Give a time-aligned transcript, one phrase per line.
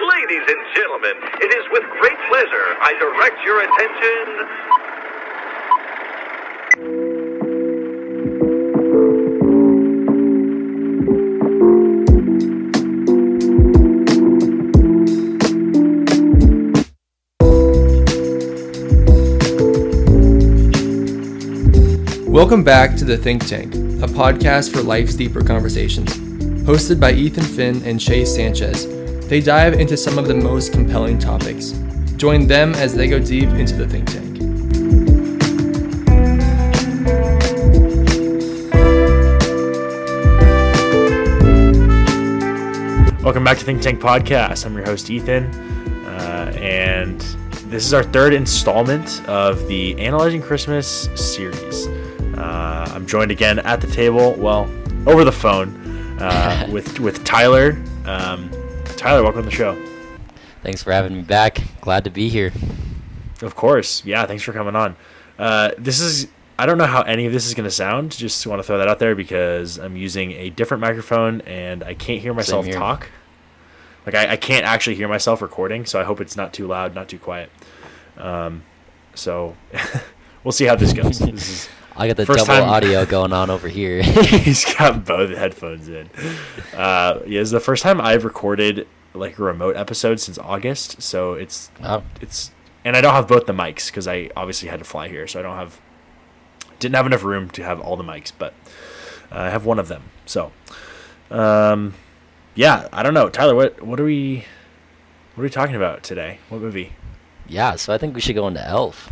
[0.00, 4.68] Ladies and gentlemen, it is with great pleasure I direct your attention.
[22.32, 26.16] Welcome back to The Think Tank, a podcast for life's deeper conversations.
[26.68, 28.97] Hosted by Ethan Finn and Chase Sanchez,
[29.28, 31.72] they dive into some of the most compelling topics.
[32.16, 34.24] Join them as they go deep into the think tank.
[43.22, 44.64] Welcome back to Think Tank Podcast.
[44.64, 45.44] I'm your host, Ethan,
[46.06, 47.20] uh, and
[47.66, 51.86] this is our third installment of the Analyzing Christmas series.
[52.38, 54.70] Uh, I'm joined again at the table, well,
[55.06, 57.78] over the phone, uh, with with Tyler.
[58.06, 58.50] Um,
[58.98, 59.80] Tyler, welcome to the show.
[60.64, 61.60] Thanks for having me back.
[61.80, 62.52] Glad to be here.
[63.42, 64.26] Of course, yeah.
[64.26, 64.96] Thanks for coming on.
[65.38, 66.26] Uh, this is
[66.58, 68.10] I don't know how any of this is going to sound.
[68.10, 71.94] Just want to throw that out there because I'm using a different microphone and I
[71.94, 73.08] can't hear myself talk.
[74.04, 76.92] Like I, I can't actually hear myself recording, so I hope it's not too loud,
[76.92, 77.50] not too quiet.
[78.16, 78.64] Um,
[79.14, 79.56] so
[80.42, 81.20] we'll see how this goes.
[81.20, 81.68] This is
[82.00, 84.02] I got the First double time- audio going on over here.
[84.02, 86.08] he's got both headphones in.
[86.74, 91.34] Uh, yeah, it's the first time I've recorded like a remote episode since August, so
[91.34, 92.52] it's oh, it's
[92.84, 95.40] and I don't have both the mics because I obviously had to fly here, so
[95.40, 95.80] I don't have
[96.78, 98.54] didn't have enough room to have all the mics, but
[99.32, 100.04] uh, I have one of them.
[100.24, 100.52] So,
[101.32, 101.94] um,
[102.54, 103.56] yeah, I don't know, Tyler.
[103.56, 104.44] What what are we
[105.34, 106.38] what are we talking about today?
[106.48, 106.92] What movie?
[107.48, 109.10] yeah, so I think we should go into Elf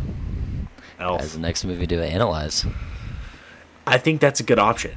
[0.99, 1.21] Elf.
[1.21, 2.65] as the next movie to analyze.
[3.85, 4.95] I think that's a good option.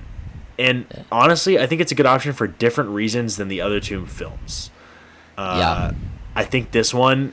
[0.58, 4.04] And honestly, I think it's a good option for different reasons than the other two
[4.06, 4.70] films.
[5.38, 5.92] Uh, Yeah.
[6.34, 7.32] I think this one,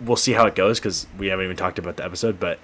[0.00, 2.58] we'll see how it goes because we haven't even talked about the episode, but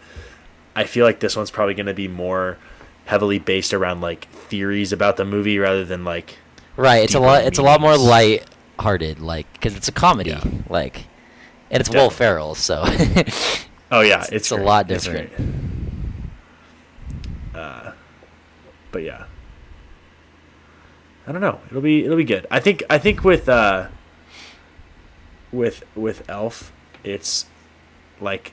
[0.74, 2.58] I feel like this one's probably going to be more
[3.06, 6.36] heavily based around like theories about the movie rather than like.
[6.76, 7.44] Right, it's a deeper lot.
[7.44, 10.44] It's a lot more light-hearted, like because it's a comedy, Yeah.
[10.68, 11.06] like,
[11.70, 12.16] and it's Will Definitely.
[12.16, 12.84] Ferrell, so
[13.90, 15.32] Oh, yeah, It's- it's, it's a lot different.
[17.54, 17.92] Uh,
[18.92, 19.24] but yeah.
[21.26, 21.60] I don't know.
[21.68, 22.46] It'll be it'll be good.
[22.50, 23.88] I think I think with uh
[25.52, 26.72] with with Elf,
[27.04, 27.46] it's
[28.20, 28.52] like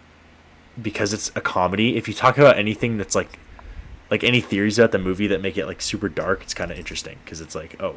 [0.80, 1.96] because it's a comedy.
[1.98, 3.40] If you talk about anything that's like
[4.12, 6.78] like any theories about the movie that make it like super dark, it's kind of
[6.78, 7.96] interesting because it's like oh,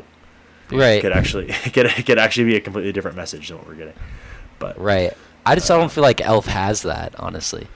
[0.70, 3.58] it right, could actually it could, it could actually be a completely different message than
[3.58, 3.94] what we're getting.
[4.58, 5.12] But right.
[5.46, 7.66] I just don't feel like Elf has that, honestly.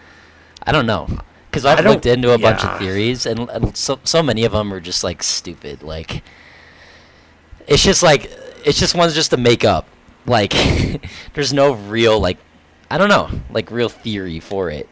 [0.67, 1.09] I don't know,
[1.51, 4.73] because I've looked into a bunch of theories, and, and so so many of them
[4.73, 5.83] are just like stupid.
[5.83, 6.23] Like,
[7.67, 8.31] it's just like
[8.65, 9.87] it's just ones just to make up.
[10.27, 10.55] Like,
[11.35, 12.39] there's no real like,
[12.91, 14.89] I don't know, like real theory for it.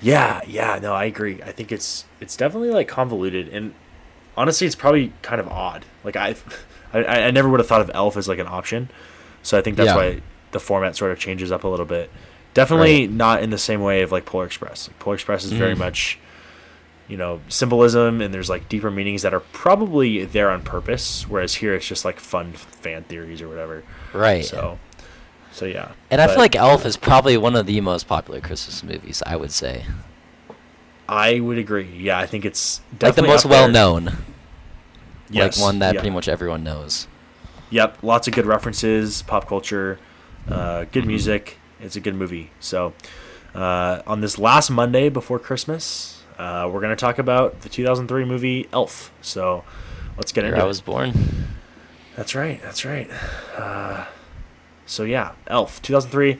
[0.00, 1.40] Yeah, yeah, no, I agree.
[1.42, 3.74] I think it's it's definitely like convoluted, and
[4.36, 5.84] honestly, it's probably kind of odd.
[6.02, 6.34] Like I,
[6.92, 8.90] I, I never would have thought of Elf as like an option,
[9.42, 9.96] so I think that's Yeah.
[9.96, 10.20] why
[10.54, 12.10] the format sort of changes up a little bit.
[12.54, 13.10] Definitely Right.
[13.10, 14.88] not in the same way of like Polar Express.
[14.88, 15.78] Like, Polar Express is very Mhm.
[15.78, 16.18] much,
[17.08, 21.26] you know, symbolism, and there's like deeper meanings that are probably there on purpose.
[21.28, 23.82] Whereas here, it's just like fun fan theories or whatever.
[24.14, 24.44] Right.
[24.44, 24.78] So,
[25.52, 25.88] so yeah.
[26.10, 29.22] and I feel like Elf is probably one of the most popular Christmas movies.
[29.26, 29.84] I would say,
[31.08, 31.88] I would agree.
[31.98, 34.12] Yeah, I think it's like the most well known,
[35.28, 36.00] Yes, like one that yeah.
[36.00, 37.08] pretty much everyone knows.
[37.70, 39.98] Yep, lots of good references, pop culture,
[40.50, 41.08] uh, good Mhm.
[41.08, 41.58] music.
[41.80, 42.50] It's a good movie.
[42.60, 42.92] So,
[43.54, 48.24] uh, on this last Monday before Christmas, uh, we're going to talk about the 2003
[48.24, 49.10] movie Elf.
[49.20, 49.64] So,
[50.16, 50.68] let's get Year into I it.
[50.68, 51.48] was born.
[52.16, 52.60] That's right.
[52.62, 53.10] That's right.
[53.56, 54.04] Uh,
[54.86, 56.38] so yeah, Elf 2003.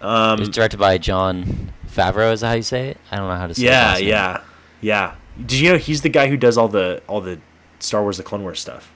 [0.00, 2.32] Um, It was directed by Jon Favreau.
[2.32, 2.98] Is that how you say it?
[3.12, 3.62] I don't know how to say.
[3.64, 4.08] yeah, name.
[4.08, 4.40] yeah,
[4.80, 5.12] yeah.
[5.38, 7.38] Did you know he's the guy who does all the all the
[7.78, 8.90] Star Wars: The Clone Wars stuff?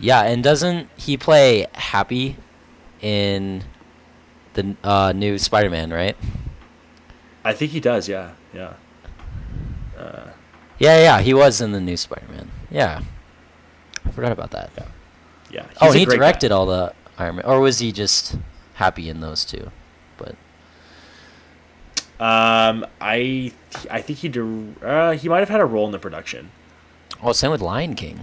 [0.00, 2.36] Yeah, and doesn't he play Happy
[3.00, 3.64] in
[4.54, 5.90] the uh, new Spider-Man?
[5.90, 6.16] Right?
[7.44, 8.08] I think he does.
[8.08, 8.74] Yeah, yeah.
[9.96, 10.30] Uh,
[10.78, 12.50] Yeah, yeah, he was in the new Spider-Man.
[12.70, 13.00] Yeah,
[14.04, 14.70] I forgot about that.
[14.76, 14.86] Yeah.
[15.50, 15.66] yeah.
[15.80, 16.26] oh, he great guy.
[16.26, 18.36] directed all the Iron Man, or was he just
[18.74, 19.70] happy in those two?
[20.16, 20.34] But
[22.20, 23.52] Um, I
[23.90, 24.28] I think he
[24.82, 26.50] uh, he might have had a role in the production.
[27.22, 28.20] oh, same with Lion King.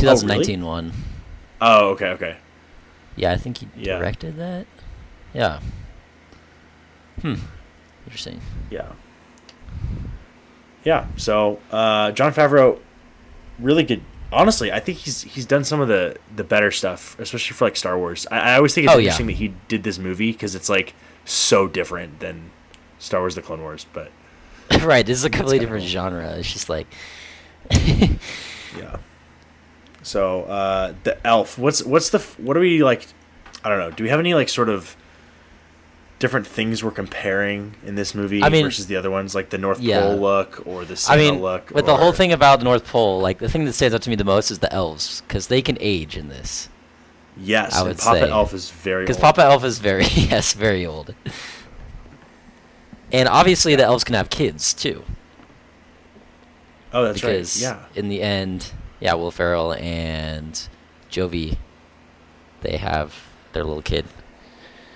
[0.00, 0.18] Oh, really?
[0.18, 0.92] 2019 one.
[1.60, 2.36] Oh, okay, okay.
[3.18, 3.98] Yeah, I think he Yeah.
[3.98, 4.66] directed that.
[5.34, 5.60] Yeah.
[7.22, 7.34] Hmm.
[8.06, 8.40] Interesting.
[8.70, 8.92] Yeah.
[10.84, 11.06] Yeah.
[11.16, 12.78] So uh, Jon Favreau,
[13.58, 14.00] really good,
[14.32, 17.76] honestly, I think he's he's done some of the the better stuff, especially for like
[17.76, 18.26] Star Wars.
[18.30, 19.04] I, I always think it's Oh, yeah.
[19.06, 20.94] interesting that he did this movie because it's like
[21.24, 22.50] so different than
[22.98, 23.84] Star Wars: The Clone Wars.
[23.92, 24.10] But
[24.82, 25.90] right, this is a completely different cool.
[25.90, 26.30] genre.
[26.38, 26.86] It's just like
[27.70, 28.96] yeah.
[30.08, 31.58] So uh, the elf.
[31.58, 33.06] What's what's the what do we like?
[33.62, 33.90] I don't know.
[33.90, 34.96] Do we have any like sort of
[36.18, 39.58] different things we're comparing in this movie I mean- versus the other ones, like the
[39.58, 40.00] North Yeah.
[40.00, 41.70] Pole look or the I Santa mean, look?
[41.70, 44.10] with the whole thing about the North Pole, like the thing that stands out to
[44.10, 46.70] me the most is the elves because they can age in this.
[47.36, 48.30] Yes, I and would Papa say.
[48.30, 49.18] Elf is very Because.
[49.18, 51.14] Papa Elf is very yes, very old.
[53.12, 55.04] And obviously the elves can have kids too.
[56.92, 57.30] Oh, that's right.
[57.32, 57.84] because Yeah.
[57.94, 60.68] in the end, yeah, Will Ferrell and
[61.10, 61.58] Jovie,
[62.60, 63.14] they have
[63.52, 64.06] their little kid.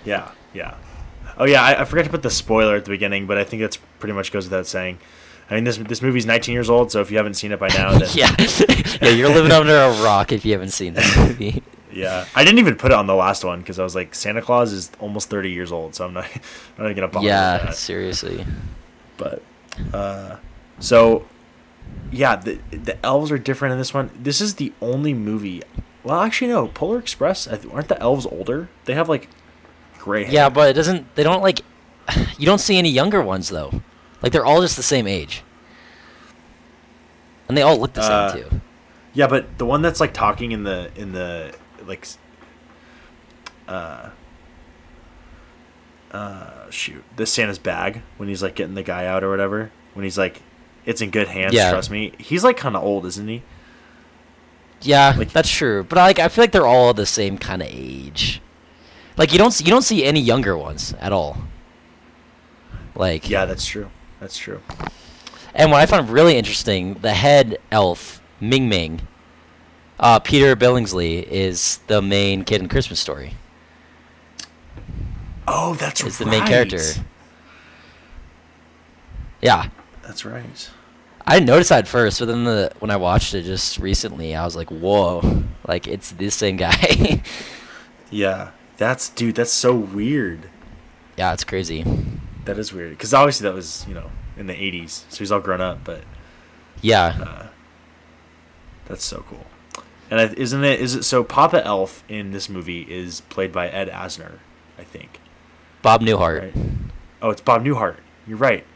[0.05, 0.77] Yeah, yeah.
[1.39, 3.63] Oh yeah, I, I forgot to put the spoiler at the beginning, but I think
[3.63, 4.99] that's pretty much goes without saying.
[5.51, 7.69] I mean, this this movie's 19 years old, so if you haven't seen it by
[7.69, 8.35] now, then yeah,
[9.01, 11.63] yeah, you're living under a rock if you haven't seen this movie.
[11.93, 12.27] yeah.
[12.35, 14.73] I didn't even put it on the last one because I was like, Santa Claus
[14.73, 16.25] is almost 30 years old, so I'm not
[16.79, 17.77] I'm not gonna bother with yeah, that.
[17.77, 18.47] seriously.
[19.17, 19.43] But
[19.93, 20.37] uh,
[20.79, 21.27] so
[22.13, 24.11] yeah, the the elves are different in this one.
[24.15, 25.63] This is the only movie.
[26.05, 26.69] Well, actually, no.
[26.69, 28.69] Polar Express aren't the elves older?
[28.85, 29.29] They have like
[29.99, 30.33] gray hair.
[30.35, 31.15] Yeah, but it doesn't.
[31.17, 31.61] They don't like.
[32.39, 33.83] You don't see any younger ones though.
[34.23, 35.43] Like they're all just the same age,
[37.49, 38.61] and they all look the same Uh, too.
[39.15, 41.55] Yeah, but the one that's like talking in the in the
[41.87, 42.07] like
[43.69, 44.11] uh
[46.11, 50.05] uh shoot, the Santa's bag when he's like getting the guy out or whatever, when
[50.05, 50.43] he's like
[50.87, 51.71] it's in good hands, Yeah.
[51.71, 52.13] trust me.
[52.19, 53.43] He's like kind of old, isn't he?
[54.83, 55.85] Yeah, like- that's true.
[55.89, 58.41] But like, I feel like they're all the same kind of age.
[59.17, 61.39] Like you don't see, you don't see any younger ones at all.
[62.95, 63.91] Like Yeah, that's true.
[64.21, 64.61] That's true.
[65.55, 69.03] And what I found really interesting, the head elf, Ming Ming,
[70.01, 73.35] uh, Peter Billingsley, is the main kid in Christmas Story.
[75.47, 76.81] Oh, that's Is the main character.
[79.43, 79.69] Yeah,
[80.13, 80.71] That's right.
[81.27, 84.37] I didn't notice that at first, but then the when I watched it just recently,
[84.37, 87.23] I was like, "Whoa!" Like it's this same guy.
[88.11, 89.37] Yeah, that's dude.
[89.37, 90.51] That's so weird.
[91.17, 91.83] yeah, it's crazy.
[92.45, 95.41] That is weird because obviously that was you know in the '80s, so he's all
[95.41, 95.83] grown up.
[95.83, 96.03] But
[96.83, 97.47] Yeah, uh,
[98.85, 99.47] that's so cool.
[100.11, 100.79] And I, isn't it?
[100.79, 101.25] Is it so?
[101.25, 104.41] Papa Elf in this movie is played by Ed Asner,
[104.79, 105.21] I think.
[105.81, 106.65] Bob Newhart, Right.
[107.23, 107.97] Oh, it's Bob Newhart.
[108.27, 108.67] You're right.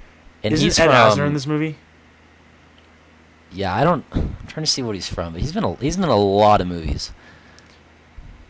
[0.42, 0.94] And Isn't he's Ed from.
[0.94, 1.76] Asner in this movie?
[3.52, 4.04] Yeah, I don't.
[4.12, 6.16] I'm trying to see what he's from, but he's been a, he's been in a
[6.16, 7.12] lot of movies.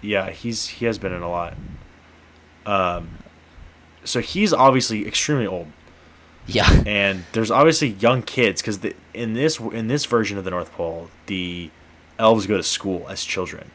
[0.01, 1.55] Yeah, he's he has been in a lot.
[2.65, 3.11] Um,
[4.05, 5.69] so he's obviously extremely old,
[6.47, 8.81] Yeah, and there's obviously young kids because
[9.15, 11.71] in this in this version of the North Pole, the
[12.19, 13.71] elves go to school as children,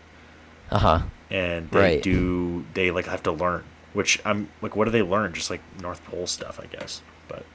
[0.70, 1.02] uh huh.
[1.30, 2.04] and they Right.
[2.04, 3.64] do they like have to learn.
[3.94, 5.34] Which I'm like, what do they learn?
[5.34, 7.02] Just like North Pole stuff, I guess.
[7.28, 7.46] But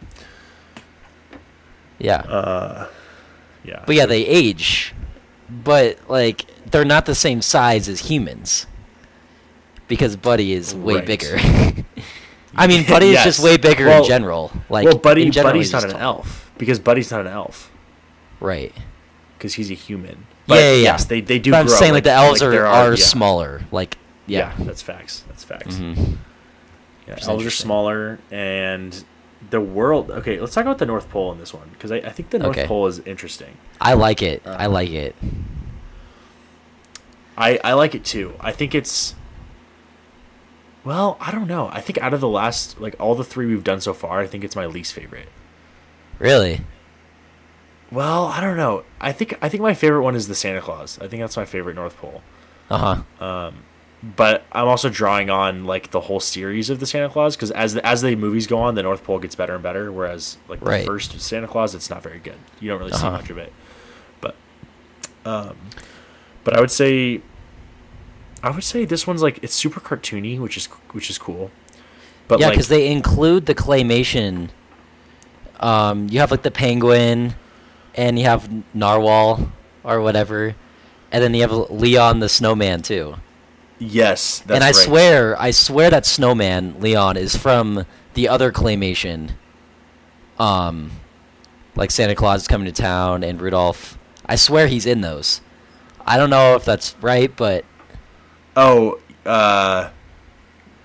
[1.99, 2.17] Yeah.
[2.19, 2.89] uh,
[3.65, 3.83] yeah.
[3.87, 4.95] But yeah, they age,
[5.49, 8.67] but like they're not the same size as humans.
[9.89, 11.07] Because Buddy is way Right.
[11.07, 11.37] bigger.
[12.57, 14.51] I mean, Buddy is just way bigger Well- in general.
[14.69, 16.01] Like, well, Buddy, general, Buddy's not an tall.
[16.01, 17.71] elf because Buddy's not an elf
[18.41, 18.73] right?
[19.39, 20.27] because he's a human.
[20.47, 20.83] yeah, yeah, yeah.
[20.83, 21.51] Yes, they they do.
[21.53, 23.05] But I'm grow, saying like, the elves like, are are yeah.
[23.05, 23.63] smaller.
[23.71, 23.97] Like,
[24.27, 24.55] Yeah.
[24.59, 24.65] yeah.
[24.65, 25.23] that's facts.
[25.29, 25.77] That's facts.
[25.77, 26.17] Mhm.
[27.07, 29.05] Yeah, elves are smaller, and
[29.51, 30.11] the world.
[30.11, 32.39] Okay, let's talk about the North Pole in this one because I, I think the
[32.39, 32.67] North Okay.
[32.67, 33.57] Pole is interesting.
[33.81, 34.43] I like it.
[34.47, 35.15] I Uh, like it.
[37.37, 38.35] I I like it too.
[38.41, 39.15] I think it's.
[40.85, 41.69] Well, I don't know.
[41.73, 44.27] I think out of the last like all the three we've done so far, I
[44.27, 45.29] think it's my least favorite.
[46.19, 46.63] Really?
[47.91, 48.85] Well, I don't know.
[49.01, 50.99] I think I think my favorite one is the Santa Claus.
[51.01, 52.23] I think that's my favorite North Pole.
[52.71, 53.25] Uh huh.
[53.25, 53.55] Um,
[54.03, 57.75] but I'm also drawing on like the whole series of the Santa Claus because as
[57.75, 59.91] the, as the movies go on, the North Pole gets better and better.
[59.91, 60.87] Whereas like the Right.
[60.87, 62.37] first Santa Claus, it's not very good.
[62.61, 63.17] You don't really see Uh-huh.
[63.17, 63.53] much of it.
[64.21, 64.37] But,
[65.25, 65.57] um,
[66.45, 67.21] but I would say,
[68.43, 71.51] I would say this one's like it's super cartoony, which is which is cool.
[72.29, 74.51] But yeah, like, because they include the claymation.
[75.59, 77.35] Um, you have like the penguin,
[77.95, 79.51] and you have narwhal
[79.85, 80.55] or whatever,
[81.11, 83.17] and then you have Leon the snowman too.
[83.79, 84.75] Yes, that's and I right.
[84.75, 89.33] swear, I swear that snowman Leon is from the other claymation.
[90.39, 90.91] Um,
[91.77, 93.99] like Santa Claus is coming to town and Rudolph.
[94.25, 95.41] I swear he's in those.
[96.07, 97.65] I don't know if that's right, but
[98.57, 99.91] Oh, uh,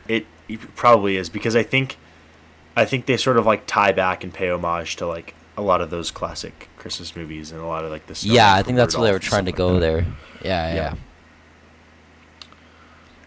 [0.08, 1.98] it, it probably is because I think,
[2.76, 5.80] I think they sort of like tie back and pay homage to like a lot
[5.80, 8.96] of those classic Christmas movies and a lot of like the Yeah, I think that's
[8.96, 10.06] what they were trying to go like there.
[10.44, 10.76] Yeah, yeah.
[10.76, 10.96] Yeah.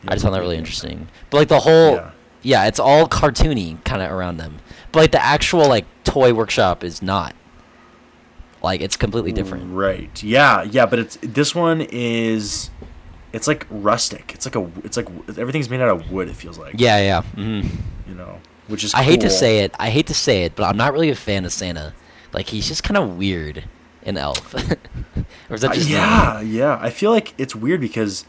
[0.09, 1.09] I just found that really interesting.
[1.31, 2.11] But like the whole, Yeah.
[2.43, 4.59] yeah, it's all cartoony kind of around them.
[4.93, 7.35] But like the actual like toy workshop is not.
[8.63, 9.73] Like it's completely different.
[9.75, 10.23] Right.
[10.23, 10.63] Yeah.
[10.63, 10.87] Yeah.
[10.87, 12.71] But it's this one is,
[13.33, 14.33] it's like rustic.
[14.35, 14.71] It's like a.
[14.85, 16.29] It's like everything's made out of wood.
[16.29, 16.75] It feels like.
[16.79, 17.23] Yeah, yeah.
[17.37, 17.69] Mm-hmm.
[18.09, 18.95] You know, which is.
[18.95, 19.75] I hate to say it.
[19.79, 21.93] I hate to say it, but I'm not really a fan of Santa.
[22.33, 23.65] Like he's just kind of weird
[24.05, 24.55] an Elf.
[25.51, 25.95] or is that Uh, just me?
[25.95, 26.41] yeah.
[26.41, 26.79] Yeah.
[26.81, 28.25] I feel like it's weird because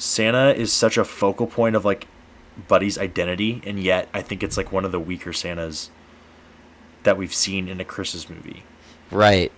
[0.00, 2.06] Santa is such a focal point of like
[2.68, 5.90] Buddy's identity, and yet I think it's like one of the weaker Santas
[7.02, 8.62] that we've seen in a Christmas movie.
[9.10, 9.52] Right.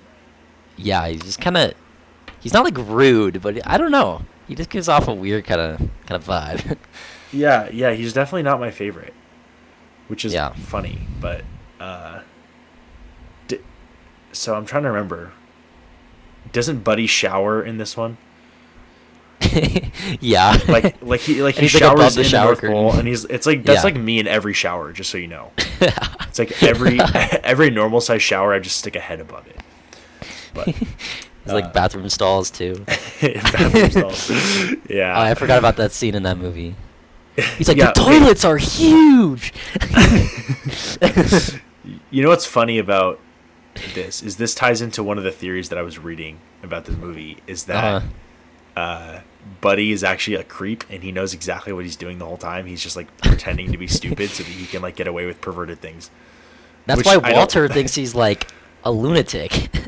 [0.76, 1.74] Yeah, he's just kind of.
[2.40, 4.22] He's not like rude, but I don't know.
[4.48, 6.76] He just gives off a weird kind of kind of vibe.
[7.34, 9.14] Yeah, yeah, he's definitely not my favorite,
[10.08, 10.52] which is Yeah.
[10.52, 11.06] funny.
[11.18, 11.44] But
[11.80, 12.20] uh,
[13.48, 13.60] d-
[14.32, 15.32] so I'm trying to remember.
[16.52, 18.18] Doesn't Buddy shower in this one?
[20.20, 20.58] yeah.
[20.68, 23.08] Like, like he like he he's, like, showers the in shower the North Pole, and
[23.08, 23.82] he's it's like that's Yeah.
[23.84, 24.92] like me in every shower.
[24.92, 26.98] Just so you know, it's like every
[27.44, 29.60] every normal size shower, I just stick a head above it.
[30.54, 32.84] But There's like bathroom stalls too.
[32.86, 34.30] bathroom stalls.
[34.88, 36.74] yeah, Oh, I forgot about that scene in that movie.
[37.56, 39.52] He's like, Yeah, the toilets are huge.
[42.10, 43.18] You know what's funny about
[43.94, 46.96] this is this ties into one of the theories that I was reading about this
[46.96, 48.02] movie is that
[48.76, 48.80] Uh-huh.
[48.80, 49.20] uh,
[49.60, 52.66] Buddy is actually a creep and he knows exactly what he's doing the whole time.
[52.66, 55.40] He's just like pretending to be stupid so that he can like get away with
[55.40, 56.10] perverted things.
[56.86, 58.48] That's why Walter thinks he's like
[58.84, 59.70] a lunatic.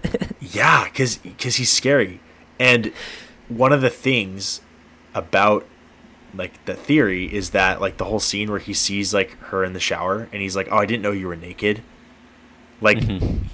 [0.52, 2.20] Yeah, cuz because he's scary.
[2.60, 2.92] And
[3.48, 4.60] one of the things
[5.14, 5.66] about
[6.34, 9.72] like the theory is that like the whole scene where he sees like her in
[9.72, 11.82] the shower and he's like, "Oh, I didn't know you were naked."
[12.80, 12.98] Like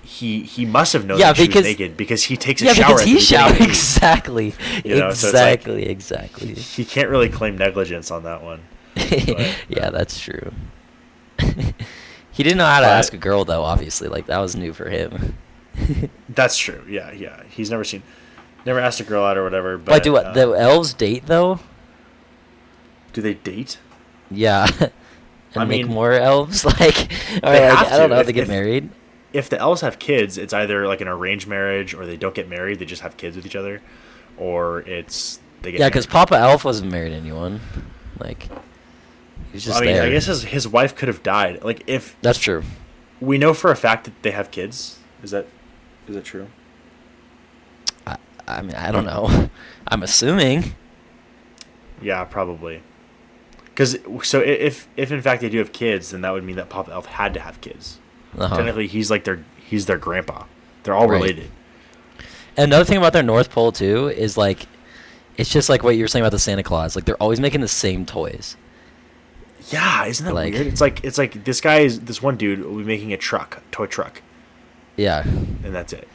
[0.02, 1.20] he he must have known Mm-hmm.
[1.20, 2.98] Yeah, that she because- was naked because he takes a yeah, shower.
[2.98, 3.54] because at the he's beginning of showering.
[3.58, 3.70] the movie.
[3.70, 4.54] Exactly.
[4.84, 5.86] You know, so like- exactly.
[5.88, 6.54] exactly.
[6.54, 8.62] He can't really claim negligence on that one.
[9.68, 10.52] yeah, that's true.
[12.32, 13.62] he didn't know how to But- ask a girl though.
[13.62, 15.36] Obviously, like that was new for him.
[16.28, 16.82] That's true.
[16.88, 17.42] Yeah, yeah.
[17.48, 18.02] He's never seen,
[18.66, 19.78] never asked a girl out or whatever.
[19.78, 21.60] But, But, do what uh, the elves date though?
[23.12, 23.78] do they date?
[24.30, 24.66] Yeah.
[24.80, 24.90] and
[25.56, 27.12] I make mean, more elves, like,
[27.42, 27.62] or like
[27.92, 28.90] I don't know, If- they get if- married.
[29.32, 32.48] If the elves have kids, it's either like an arranged marriage, or they don't get
[32.48, 33.80] married; they just have kids with each other,
[34.36, 35.80] or it's they get.
[35.80, 36.06] Yeah, because.
[36.06, 37.60] Papa Elf wasn't married to anyone.
[38.18, 38.50] Like, he
[39.54, 40.04] was just I mean, there.
[40.04, 41.62] I guess his his wife could have died.
[41.62, 42.62] Like if that's true.
[43.20, 45.46] we know for a fact that they have kids, is that
[46.08, 46.48] is that true?
[48.06, 49.50] I, I mean, I don't know.
[49.88, 50.74] I'm assuming.
[52.02, 52.82] Yeah, probably.
[53.64, 56.68] Because so if if in fact they do have kids, then that would mean that
[56.68, 57.98] Papa Elf had to have kids.
[58.38, 58.56] Uh-huh.
[58.56, 60.44] Technically, he's like their he's their grandpa.
[60.82, 61.20] They're all Right.
[61.20, 61.50] related.
[62.56, 64.66] And another thing about their North Pole too is like,
[65.36, 66.96] it's just like what you were saying about the Santa Claus.
[66.96, 68.56] Like they're always making the same toys.
[69.70, 70.66] Yeah, isn't that Like- weird?
[70.66, 73.62] It's like it's like this guy is this one dude will be making a truck,
[73.70, 74.22] toy truck,
[74.96, 75.22] Yeah.
[75.22, 76.08] and that's it.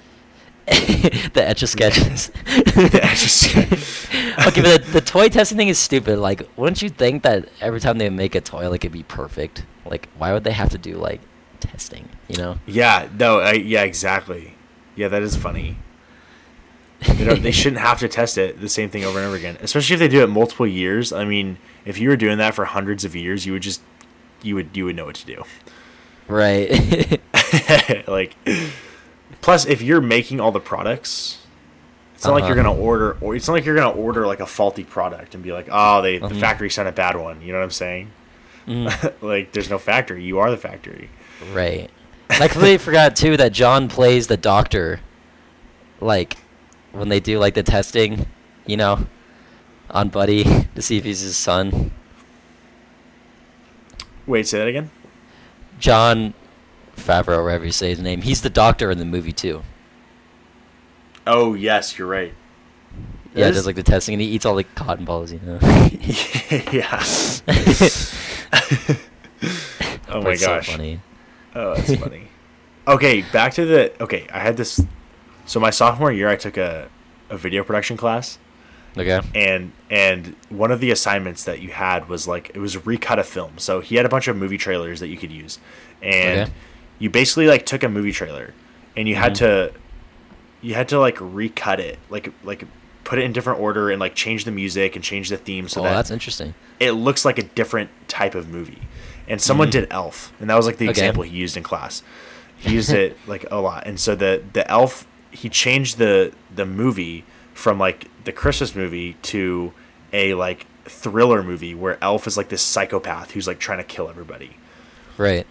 [0.67, 2.31] the etch a sketches.
[2.48, 4.07] Etch-a-sketch.
[4.48, 6.17] okay, but the, the toy testing thing is stupid.
[6.17, 9.63] Like, wouldn't you think that every time they make a toy, like it'd be perfect?
[9.86, 11.22] Like, why would they have to do like
[11.65, 12.10] testing?
[12.27, 12.60] You know?
[12.65, 14.55] Yeah, no, I, yeah, exactly.
[14.95, 15.77] Yeah, that is funny.
[17.01, 19.57] They, don't, they shouldn't have to test it the same thing over and over again,
[19.62, 21.13] especially if they do it multiple years.
[21.13, 23.81] I mean, if you were doing that for hundreds of years, you would just
[24.41, 25.43] you would you would know what to do.
[26.27, 27.22] Right.
[28.07, 28.36] like,
[29.41, 31.39] plus, if you're making all the products,
[32.15, 32.69] it's not like you're Uh-huh.
[32.72, 35.51] gonna order, or it's not like you're gonna order like a faulty product and be
[35.51, 36.39] like, oh, they the Mhm.
[36.39, 37.41] factory sent a bad one.
[37.41, 38.12] You know what I'm saying?
[38.67, 39.13] Mhm.
[39.22, 40.24] like, there's no factory.
[40.24, 41.10] You are the factory.
[41.54, 41.89] Right.
[42.30, 45.00] I completely forgot too that Jon plays the doctor.
[46.01, 46.38] Like
[46.92, 48.25] when they do like the testing,
[48.65, 49.06] you know,
[49.89, 51.92] on Buddy to see if he's his son.
[54.25, 54.89] Wait, say that again.
[55.80, 56.34] Jon
[56.96, 59.62] Favreau, whatever you say his name, he's the doctor in the movie too.
[61.27, 62.34] Oh yes, you're right.
[63.34, 65.60] Yeah, does like the testing and he eats all the cotton balls, you know.
[66.72, 67.04] yeah.
[70.10, 70.72] oh my it's so gosh.
[70.72, 71.01] funny.
[71.55, 72.27] Oh, that's funny.
[72.88, 74.00] Okay, back to the.
[74.03, 74.79] Okay, I had this.
[75.47, 76.88] So my sophomore year, I took a,
[77.31, 78.38] a video production class,
[78.95, 79.21] Okay.
[79.33, 83.24] and and one of the assignments that you had was like it was recut a
[83.24, 83.57] film.
[83.57, 85.57] So he had a bunch of movie trailers that you could use,
[86.03, 86.51] and Okay.
[87.00, 88.53] you basically like took a movie trailer,
[88.95, 89.38] and you had Mhm.
[89.38, 89.74] to,
[90.62, 92.65] you had to like recut it, like like
[93.03, 95.81] put it in different order and like change the music and change the theme so
[95.81, 96.53] oh, that that's interesting.
[96.79, 98.81] it looks like a different type of movie.
[99.27, 99.72] And someone Mhm.
[99.72, 100.91] did Elf, and that was like the Okay.
[100.91, 102.03] example he used in class.
[102.57, 106.65] He used it like a lot, and so the the elf he changed the the
[106.65, 109.74] movie from like the Christmas movie to
[110.13, 114.07] a like thriller movie where Elf is like this psychopath who's like trying to kill
[114.07, 114.55] everybody.
[115.17, 115.45] Right.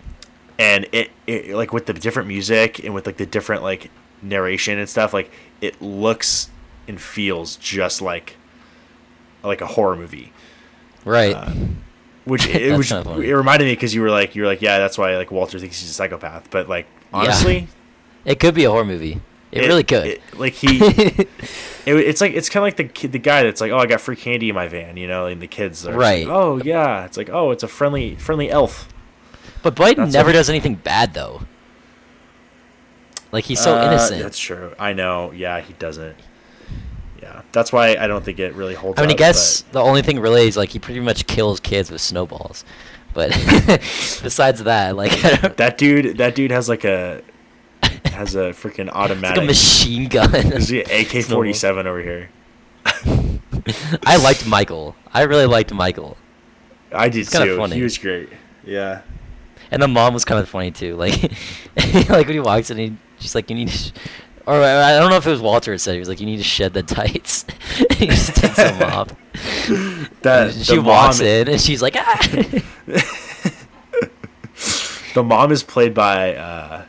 [0.58, 3.90] And it, it like with the different music and with like the different like
[4.22, 5.30] narration and stuff, like
[5.60, 6.48] it looks
[6.88, 8.36] and feels just like
[9.42, 10.32] like a horror movie.
[11.04, 11.34] Right.
[11.34, 11.50] Uh,
[12.24, 14.78] which it, which kinda it reminded me because you were like you were like yeah
[14.78, 17.68] that's why like Walter thinks he's a psychopath but like honestly
[18.24, 19.20] it could be a horror movie.
[19.52, 20.06] It, really could.
[20.06, 21.28] it- like he it,
[21.86, 24.00] it's like it's kind of like the kid the guy that's like oh I got
[24.00, 26.26] free candy in my van you know and the kids are Right.
[26.26, 28.88] like, oh yeah it's like oh it's a friendly friendly elf
[29.62, 31.42] but Biden that's never does anything bad though.
[33.32, 34.22] Like he's so Uh, innocent.
[34.22, 34.74] That's true.
[34.78, 35.32] I know.
[35.32, 36.16] Yeah, he doesn't.
[37.34, 38.98] Yeah, that's why I don't think it really holds.
[38.98, 41.60] I mean, I up, guess the only thing really is like he pretty much kills
[41.60, 42.64] kids with snowballs.
[43.12, 43.30] But
[44.22, 47.22] besides that, like I but don't, that dude, that dude has like a
[48.06, 49.36] has a freaking it's automatic.
[49.38, 50.34] like a machine gun.
[50.34, 52.30] Is he AK forty seven over here?
[54.04, 54.96] I liked Michael.
[55.12, 56.16] I really liked Michael,
[56.92, 57.56] I did It's kinda too.
[57.56, 57.76] funny.
[57.76, 58.28] He was great.
[58.64, 59.02] Yeah.
[59.70, 60.96] and the mom was kind of funny too.
[60.96, 61.32] Like,
[62.08, 63.90] like when he walks in, he she's like, "You need," to sh-,
[64.46, 65.94] or I don't know if it was Walter who said it.
[65.94, 67.44] he was like, "You need to shed the tights."
[67.96, 69.08] he just takes them off.
[70.22, 72.18] That And she walks mom, in and she's like, "Ah."
[75.14, 76.84] The mom is played by uh,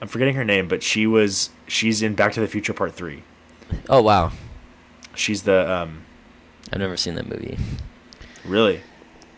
[0.00, 3.24] I'm forgetting her name, but she was she's in Back to the Future Part Three.
[3.88, 4.30] "Oh wow,
[5.16, 6.02] She's the um
[6.72, 7.58] I've never seen that movie."
[8.44, 8.80] really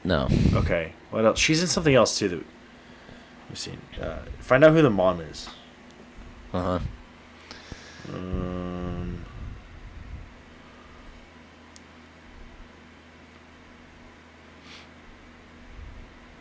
[0.04, 0.28] No.
[0.54, 0.92] okay.
[1.10, 1.38] What else?
[1.38, 2.28] She's in something else too.
[2.28, 2.44] That
[3.48, 3.78] we've seen.
[3.98, 5.48] Uh, find out who the mom is.
[6.52, 6.78] Uh huh.
[8.12, 9.24] Um,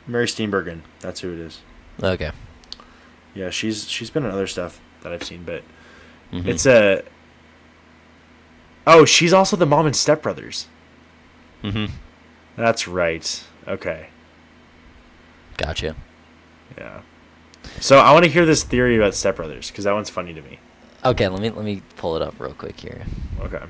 [0.07, 0.81] Mary Steenburgen.
[0.99, 1.59] That's who it is.
[2.01, 2.31] Okay.
[3.35, 5.63] Yeah, she's she's been in other stuff that I've seen, but
[6.31, 6.47] Mhm.
[6.47, 7.03] it's a.
[8.85, 10.67] Oh, she's also the mom in Step Brothers.
[11.63, 11.91] Mhm.
[12.55, 13.43] That's right.
[13.67, 14.07] Okay.
[15.57, 15.95] Gotcha.
[16.77, 17.01] Yeah.
[17.79, 20.41] So I want to hear this theory about Step Brothers because that one's funny to
[20.41, 20.59] me.
[21.05, 23.03] Okay, let me let me pull it up real quick here.
[23.41, 23.63] Okay.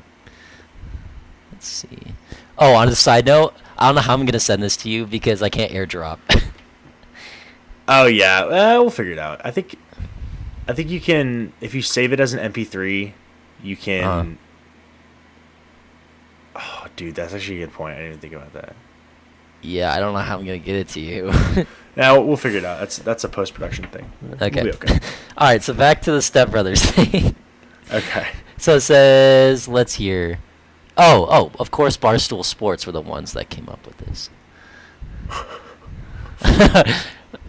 [1.51, 1.97] Let's see.
[2.57, 5.05] Oh, on the side note, I don't know how I'm gonna send this to you
[5.05, 6.19] because I can't airdrop.
[7.87, 9.41] Oh yeah, uh, we'll figure it out.
[9.43, 9.75] I think,
[10.67, 13.11] I think you can if you save it as an MP3,
[13.61, 14.37] you can.
[16.55, 16.83] Uh-huh.
[16.85, 17.95] Oh, dude, that's actually a good point.
[17.95, 18.75] I didn't even think about that.
[19.63, 21.31] Yeah, I don't know how I'm gonna get it to you.
[21.95, 22.79] Now we'll figure it out.
[22.79, 24.11] That's that's a post production thing.
[24.21, 24.63] We'll okay.
[24.63, 24.99] be okay.
[25.37, 27.35] All right, so back to the Step Brothers thing.
[27.91, 28.27] Okay.
[28.57, 30.39] so it says, let's hear.
[30.97, 34.29] Oh, oh, of course, Barstool Sports were the ones that came up with this.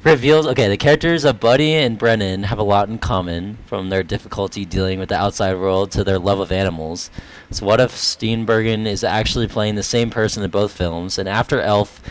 [0.04, 4.02] Reveals okay, the characters of Buddy and Brennan have a lot in common, from their
[4.02, 7.10] difficulty dealing with the outside world to their love of animals.
[7.50, 11.58] So, what if Steenburgen is actually playing the same person in both films, and after
[11.58, 12.02] Elf,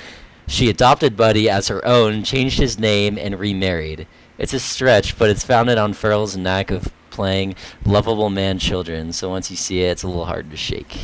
[0.48, 4.08] she adopted Buddy as her own, changed his name, and remarried?
[4.40, 7.54] It's a stretch, but it's founded on Ferrell's knack of playing
[7.86, 10.98] lovable man children, so once you see it, it's a little hard to shake.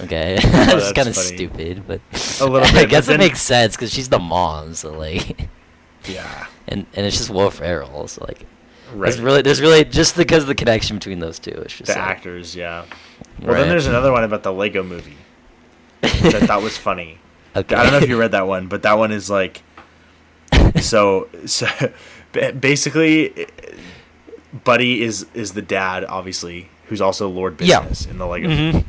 [0.00, 2.00] Okay, Oh, that's kind of stupid, but
[2.40, 4.92] A little I bit, but guess then- it makes sense because she's the mom, so
[4.92, 5.48] like,
[6.06, 6.46] Yeah.
[6.68, 8.46] and and it's just Will Ferrell, so like,
[8.92, 9.10] Right.
[9.10, 11.50] there's really there's really just because of the connection between those two.
[11.52, 12.84] It's just the like, actors, yeah.
[13.40, 13.60] Well, Right.
[13.60, 15.16] then there's another one about the Lego Movie,
[16.02, 17.18] which I thought was funny.
[17.54, 17.74] Okay.
[17.76, 19.62] I don't know if you read that one, but that one is like,
[20.80, 21.68] so so
[22.58, 23.46] basically,
[24.64, 27.80] Buddy is is the dad, obviously, who's also Lord Yeah.
[27.80, 28.48] Business in the Lego.
[28.48, 28.84] Mhm.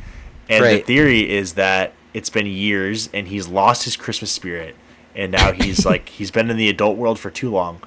[0.48, 4.76] And the theory is that it's been years and he's lost his Christmas spirit,
[5.16, 7.80] and now he's like he's been in the adult world for too long,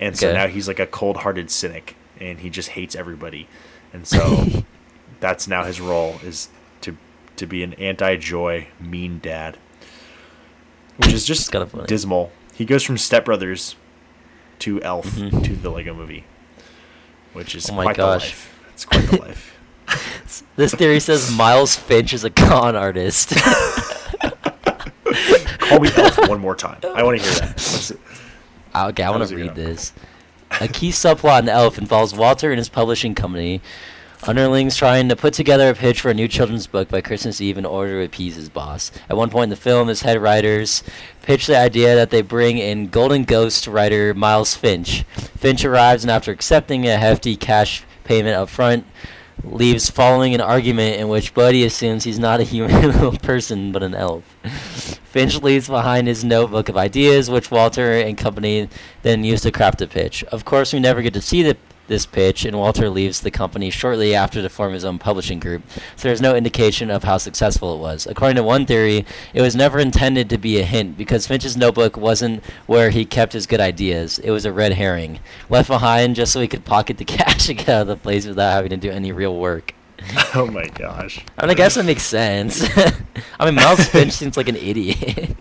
[0.00, 0.36] and so Okay.
[0.36, 3.46] now he's like a cold-hearted cynic, and he just hates everybody,
[3.92, 4.46] and so
[5.20, 6.48] that's now his role is
[6.82, 6.96] to
[7.36, 9.56] to be an anti-joy, mean dad,
[10.98, 11.86] which is just kinda funny.
[11.86, 12.30] dismal.
[12.54, 13.76] He goes from Step Brothers
[14.58, 15.42] to Elf Mhm.
[15.44, 16.24] to the Lego Movie,
[17.32, 18.20] which is Oh my quite gosh.
[18.22, 18.58] the life.
[18.74, 19.56] It's quite the life.
[20.56, 23.30] This theory says Miles Finch is a con artist.
[25.58, 26.78] Call me Elf one more time.
[26.94, 27.48] I want to hear that.
[27.56, 27.92] Let's-
[28.74, 29.92] ah, okay, I want to read this.
[30.60, 33.62] A key subplot in Elf involves Walter and his publishing company,
[34.24, 37.56] underlings trying to put together a pitch for a new children's book by Christmas Eve
[37.56, 38.92] in order to appease his boss.
[39.08, 40.82] At one point in the film, his head writers
[41.22, 45.04] pitch the idea that they bring in Golden Ghost writer Miles Finch.
[45.38, 48.84] Finch arrives and, after accepting a hefty cash payment up front,
[49.44, 53.94] leaves following an argument in which Buddy assumes he's not a human person but an
[53.94, 54.24] elf.
[55.04, 58.68] Finch leaves behind his notebook of ideas, which Walter and company
[59.02, 60.24] then use to craft a pitch.
[60.24, 61.56] Of course, we never get to see the
[61.92, 65.62] this pitch, and Walter leaves the company shortly after to form his own publishing group,
[65.94, 68.06] so there's no indication of how successful it was.
[68.06, 71.96] According to one theory, it was never intended to be a hint because Finch's notebook
[71.96, 74.18] wasn't where he kept his good ideas.
[74.18, 77.58] It was a red herring, left behind just so he could pocket the cash and
[77.58, 79.74] get out of the place without having to do any real work.
[80.34, 81.24] oh my gosh.
[81.38, 82.64] I mean, I guess that makes sense.
[83.38, 85.36] I mean, Miles Finch seems like an idiot.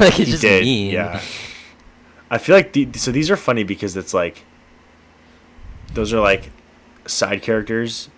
[0.00, 0.92] like he's He just did, mean.
[0.92, 1.20] Yeah.
[2.30, 4.44] I feel like the, so these are funny because it's like
[5.94, 6.50] those are like
[7.06, 8.08] side characters,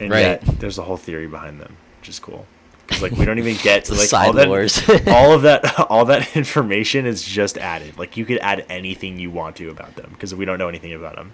[0.00, 0.20] and Right.
[0.20, 2.46] yet there's a whole theory behind them, which is cool.
[2.86, 4.80] Because like we don't even get the like side all that, wars.
[5.08, 7.98] all of that, all that information is just added.
[7.98, 10.92] Like you could add anything you want to about them because we don't know anything
[10.92, 11.32] about them.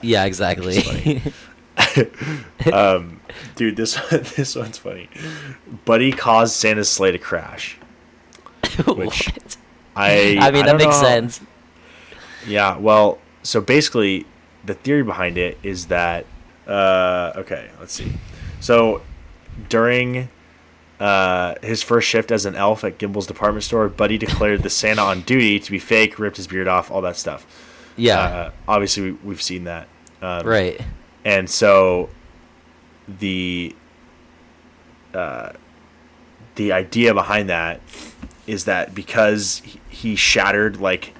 [0.00, 1.22] Yeah, exactly.
[2.72, 3.20] um,
[3.56, 3.94] dude, this
[4.36, 5.08] this one's funny.
[5.84, 7.78] Buddy caused Santa's sleigh to crash.
[8.86, 9.56] Which- What?
[9.94, 11.40] I I mean, that makes know- sense.
[12.46, 14.26] Yeah, well, so basically,
[14.64, 16.26] the theory behind it is that.
[16.66, 18.12] Uh, okay, let's see.
[18.60, 19.02] So,
[19.68, 20.28] during
[21.00, 25.02] uh, his first shift as an elf at Gimbel's department store, Buddy declared the Santa
[25.02, 27.44] on duty to be fake, ripped his beard off, all that stuff.
[27.96, 28.18] Yeah.
[28.20, 29.88] Uh, obviously, we, we've seen that.
[30.22, 30.80] Um, right.
[31.24, 32.08] And so,
[33.08, 33.74] the
[35.14, 35.52] uh,
[36.54, 37.80] the idea behind that
[38.46, 41.14] is that because he- he shattered like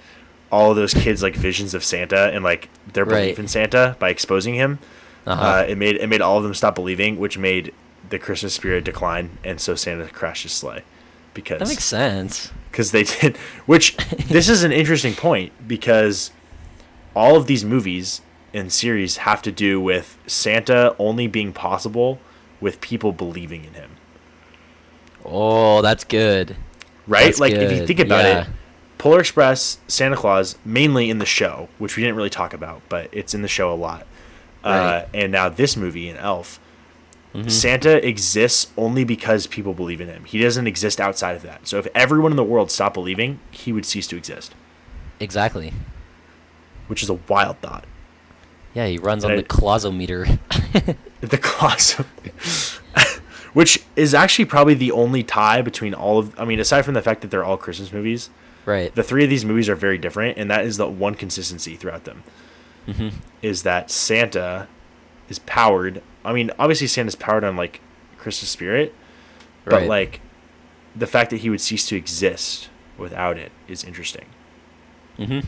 [0.51, 3.39] all of those kids like visions of Santa and like their belief Right.
[3.39, 4.79] in Santa by exposing him,
[5.27, 5.43] Uh-huh.
[5.45, 7.73] uh, it made it made all of them stop believing, which made
[8.11, 10.83] the Christmas spirit decline, and so Santa crashed his sleigh
[11.35, 12.51] because that makes sense.
[12.71, 13.37] because they did.
[13.67, 13.97] Which
[14.29, 16.31] this is an interesting point because
[17.15, 18.21] all of these movies
[18.55, 22.19] and series have to do with Santa only being possible
[22.61, 23.91] with people believing in him,
[25.25, 26.57] Oh, that's good.
[27.07, 27.25] right?
[27.25, 28.41] That's like if you think about yeah.
[28.43, 28.49] it,
[29.03, 33.09] Polar Express, Santa Claus, mainly in the show, which we didn't really talk about, but
[33.11, 34.07] it's in the show a lot.
[34.63, 36.61] Uh, and now this movie in Elf,
[37.35, 37.49] Mm-hmm.
[37.49, 40.25] Santa exists only because people believe in him.
[40.25, 41.67] He doesn't exist outside of that.
[41.67, 44.55] So if everyone in the world stopped believing, he would cease to exist.
[45.19, 45.73] Exactly.
[46.89, 47.87] which is a wild thought.
[48.75, 50.39] Yeah, he runs on And the I- clausometer.
[51.23, 51.93] The class,
[53.55, 56.39] which is actually probably the only tie between all of.
[56.39, 58.29] I mean, aside from the fact that they're all Christmas movies,
[58.67, 58.95] right.
[58.95, 62.05] the three of these movies are very different, and that is the one consistency throughout
[62.05, 62.23] them.
[62.89, 63.09] Mm-hmm.
[63.43, 64.69] Is that Santa
[65.29, 66.03] is powered?
[66.25, 67.81] I mean, obviously Santa's powered on like
[68.19, 68.95] Christmas spirit,
[69.65, 69.89] but Right.
[69.89, 70.21] like
[70.95, 74.27] the fact that he would cease to exist without it is interesting.
[75.19, 75.41] Mm-hmm.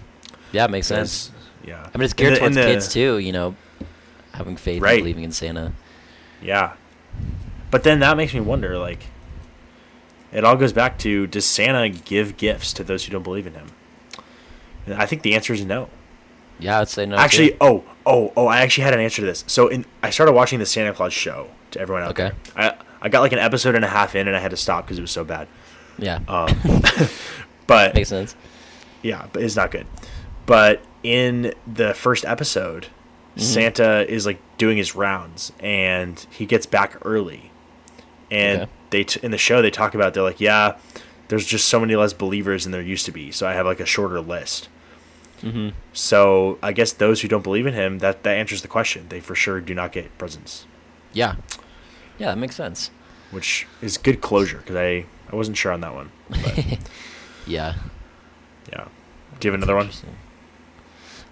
[0.53, 1.31] Yeah, it makes sense.
[1.67, 3.19] Yeah, I mean, it's geared the- towards the- kids too.
[3.19, 3.57] You know,
[4.33, 4.95] having faith Right.
[4.95, 5.73] and believing in Santa.
[6.43, 6.75] Yeah.
[7.71, 9.07] But then that makes me wonder like
[10.35, 13.55] it all goes back to does Santa give gifts to those who don't believe in
[13.55, 13.69] him?
[14.87, 15.89] And I think the answer is no.
[16.59, 17.17] Yeah, I'd say no.
[17.17, 17.57] actually, too.
[17.63, 19.45] oh, oh, oh, I actually had an answer to this.
[19.47, 22.31] So in I started watching the Santa Claus show to everyone out Okay.
[22.55, 22.65] there.
[22.73, 24.85] I I got like an episode and a half in and I had to stop
[24.87, 25.49] because it was so bad.
[25.99, 26.49] yeah, Um
[27.67, 28.35] but makes sense.
[29.03, 29.87] yeah, but it's not good.
[30.47, 32.87] But in the first episode,
[33.37, 37.51] Santa is like doing his rounds and he gets back early.
[38.31, 40.77] And they t- in the show they talk about they're like, yeah,
[41.29, 43.81] there's just so many less believers than there used to be, so I have like
[43.81, 44.69] a shorter list.
[45.43, 45.71] Mm-hmm.
[45.93, 49.07] So I guess those who don't believe in him, that that answers the question.
[49.09, 50.67] They for sure do not get presents,
[51.13, 51.37] Yeah,
[52.19, 52.91] yeah, that makes sense.
[53.31, 56.11] which is good closure because I I wasn't sure on that one.
[57.47, 57.75] Yeah.
[58.73, 58.87] yeah,
[59.39, 59.91] do you have another one?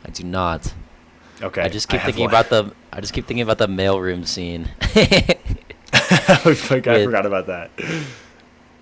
[0.04, 0.74] I do not.
[1.40, 2.30] Okay, I just keep have thinking one.
[2.34, 2.74] about the.
[2.92, 4.68] I just keep thinking about the mailroom scene.
[6.28, 7.70] I forgot- I forgot about that.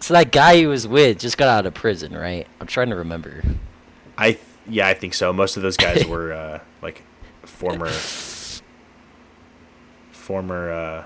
[0.01, 2.47] so that guy he was with just got out of prison, right?
[2.61, 3.43] I'm trying to remember.
[4.19, 5.33] I th- yeah, I think so.
[5.33, 7.03] Most of those guys were uh, like
[7.43, 7.91] former
[10.13, 11.05] former uh,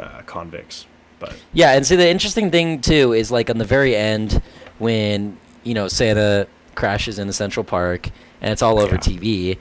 [0.00, 0.86] uh, convicts,
[1.18, 4.42] but Yeah, and see the interesting thing too is like on the very end
[4.78, 8.08] when you know Santa crashes into Central Park
[8.40, 9.00] and it's all over Yeah.
[9.00, 9.58] TV,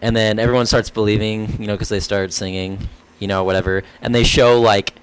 [0.00, 2.88] and then everyone starts believing, you know, because they start singing,
[3.22, 4.94] you know, whatever, and they show like,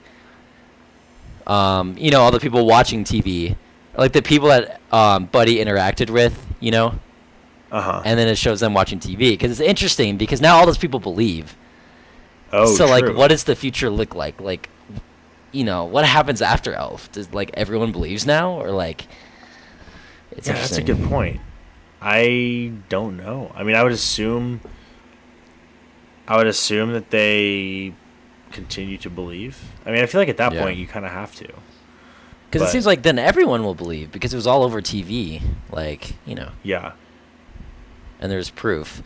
[1.48, 3.56] um, you know, all the people watching TV,
[3.98, 7.00] like the people that um, Buddy interacted with, you know,
[7.72, 8.02] uh huh.
[8.04, 11.00] and then it shows them watching TV because it's interesting because now all those people
[11.00, 11.56] believe.
[12.52, 14.42] Oh, so like, what does the future look like?
[14.42, 14.70] Like,
[15.54, 17.12] you know, what happens after Elf?
[17.14, 19.08] Does like everyone believes now, or like?
[20.32, 21.40] It's Yeah, that's a good point.
[22.02, 23.52] I don't know.
[23.56, 24.62] I mean, I would assume.
[26.28, 27.94] I would assume that they
[28.52, 29.58] continue to believe.
[29.86, 30.62] I mean, I feel like at that Yeah.
[30.64, 31.48] point you kind of have to.
[32.50, 35.42] Because it seems like then everyone will believe because it was all over TV.
[35.72, 36.94] Like, you know, Yeah.
[38.20, 39.04] and there's proof.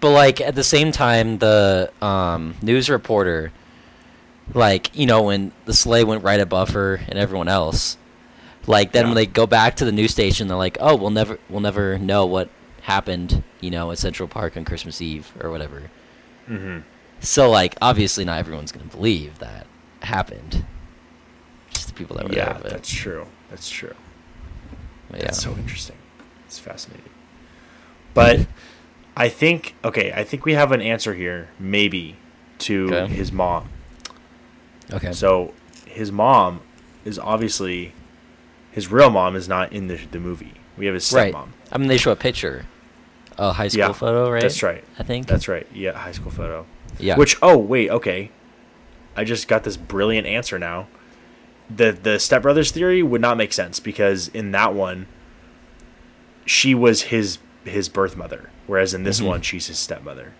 [0.00, 3.52] But like at the same time, the um, news reporter,
[4.54, 7.96] like you know, when the sleigh went right above her and everyone else,
[8.66, 9.08] like then Yeah.
[9.10, 11.98] when they go back to the news station, they're like, "Oh, we'll never, we'll never
[11.98, 12.48] know what
[12.82, 15.82] happened," you know, at Central Park on Christmas Eve or whatever.
[16.48, 16.78] Mm-hmm.
[17.20, 19.66] So like, obviously, not everyone's gonna believe that
[20.02, 20.64] happened.
[21.70, 22.62] Just the people that were Yeah, there.
[22.64, 23.26] Yeah, that's true.
[23.50, 23.94] That's true.
[25.10, 25.26] but yeah.
[25.26, 25.96] That's so interesting.
[26.46, 27.10] It's fascinating.
[28.14, 28.46] But
[29.16, 32.16] I think okay, I think we have an answer here, maybe,
[32.60, 33.14] to Okay.
[33.14, 33.68] his mom.
[34.92, 35.12] okay.
[35.12, 35.54] So
[35.86, 36.60] his mom
[37.04, 37.92] is obviously
[38.70, 40.54] his real mom is not in the the movie.
[40.76, 41.34] We have his stepmom.
[41.34, 41.48] right.
[41.72, 42.64] I mean, they show a picture,
[43.36, 44.42] a high school Yeah, photo, right?
[44.42, 44.84] That's right.
[44.98, 45.26] I think.
[45.26, 45.66] That's right.
[45.74, 46.64] Yeah, high school photo.
[46.98, 47.16] Yeah.
[47.16, 48.30] Which oh wait, okay.
[49.16, 50.86] I just got this brilliant answer now.
[51.68, 55.06] The the stepbrothers theory would not make sense because in that one
[56.46, 59.26] she was his his birth mother, whereas in this Mhm.
[59.26, 60.32] one she's his stepmother.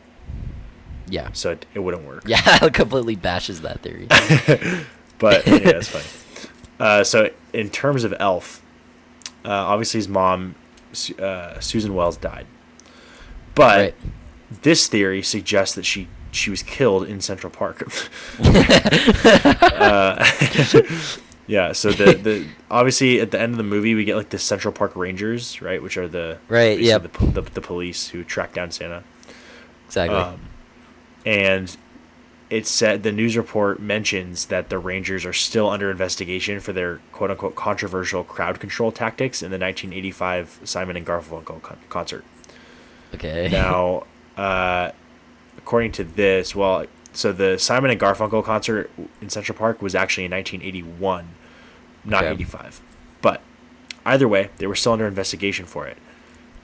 [1.10, 1.30] Yeah.
[1.32, 2.22] So it, it wouldn't work.
[2.26, 4.06] Yeah, it completely bashes that theory.
[5.18, 6.04] But yeah, that's funny.
[6.78, 8.62] Uh, so in terms of Elf,
[9.44, 10.54] uh, obviously his mom,
[11.18, 12.46] uh, Susan Wells, died.
[13.56, 13.94] But right.
[14.62, 17.82] this theory suggests that she she was killed in Central Park.
[18.40, 20.24] uh,
[21.46, 21.72] yeah.
[21.72, 24.72] So the the obviously at the end of the movie we get like the Central
[24.72, 28.70] Park Rangers, right, which are the Right, yeah, the, the the police who track down
[28.70, 29.02] Santa.
[29.86, 30.16] Exactly.
[30.18, 30.40] Um,
[31.24, 31.76] and
[32.50, 37.00] it said the news report mentions that the Rangers are still under investigation for their
[37.12, 42.24] quote unquote controversial crowd control tactics in the 1985 Simon and Garfunkel con- concert.
[43.14, 43.48] okay.
[43.52, 44.04] Now,
[44.36, 44.92] uh,
[45.58, 48.90] according to this, well, so the Simon and Garfunkel concert
[49.20, 51.28] in Central Park was actually in 1981,
[52.04, 52.32] not Okay.
[52.32, 52.80] 85.
[53.20, 53.42] But
[54.06, 55.98] either way, they were still under investigation for it.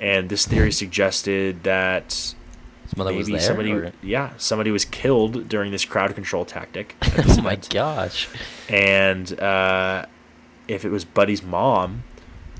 [0.00, 2.34] And this theory suggested that
[2.96, 3.40] was maybe there.
[3.40, 6.94] somebody, or- yeah, somebody was killed during this crowd control tactic.
[7.28, 8.28] oh my gosh.
[8.68, 10.06] And uh,
[10.68, 12.04] if it was Buddy's mom,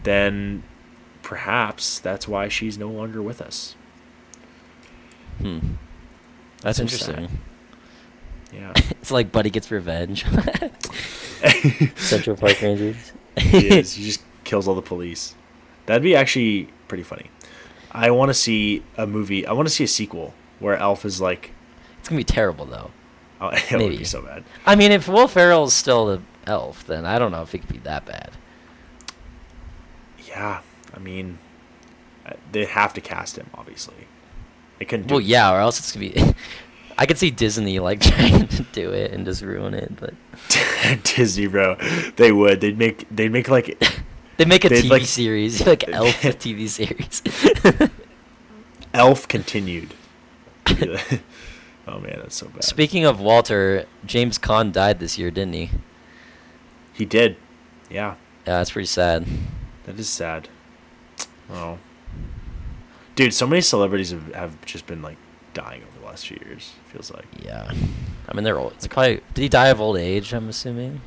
[0.05, 0.63] then
[1.23, 3.75] perhaps that's why she's no longer with us.
[5.39, 5.59] Hmm.
[6.65, 7.29] That's So interesting.
[8.53, 8.73] Yeah.
[9.05, 10.25] It's like Buddy gets revenge.
[11.97, 13.13] Central Park Rangers.
[13.37, 13.93] he is.
[13.97, 15.35] He just kills all the police.
[15.87, 17.31] That'd be actually pretty funny.
[17.93, 19.47] I want to see a movie.
[19.47, 21.51] I want to see a sequel where Elf is like,
[22.01, 22.91] It's gonna be terrible though.
[23.43, 23.99] oh, it would Maybe.
[23.99, 24.43] be so bad.
[24.65, 27.69] I mean, if Will Ferrell's still the elf, then I don't know if it could
[27.73, 28.31] be that bad.
[30.27, 30.61] Yeah,
[30.95, 31.39] I mean,
[32.27, 33.49] uh, they have to cast him.
[33.55, 34.09] Obviously,
[34.79, 35.07] they couldn't.
[35.09, 36.35] Do Well, yeah, or else it's gonna be.
[36.99, 40.15] I could see Disney like trying to do it and just ruin it, but
[41.05, 41.77] Disney, bro.
[42.17, 42.61] They would.
[42.61, 43.07] They'd make.
[43.11, 43.83] They'd make like.
[44.37, 47.23] they make a TV like- series, like Elf the TV series.
[48.93, 49.93] Elf continued.
[50.69, 52.63] oh man, that's so bad.
[52.65, 55.71] Speaking of Walter, James Caan died this year, didn't he?
[56.93, 57.37] he did.
[57.91, 58.15] Yeah,
[58.47, 59.27] Yeah, that's pretty sad.
[59.85, 60.49] that is sad.
[61.51, 61.79] Oh,
[63.15, 65.17] dude, so many celebrities have, have just been like
[65.53, 66.73] dying over the last few years.
[66.87, 67.27] Feels like.
[67.43, 67.71] Yeah,
[68.29, 68.73] I mean they're old.
[68.75, 70.33] It's probably did he die of old age?
[70.33, 71.01] I'm assuming.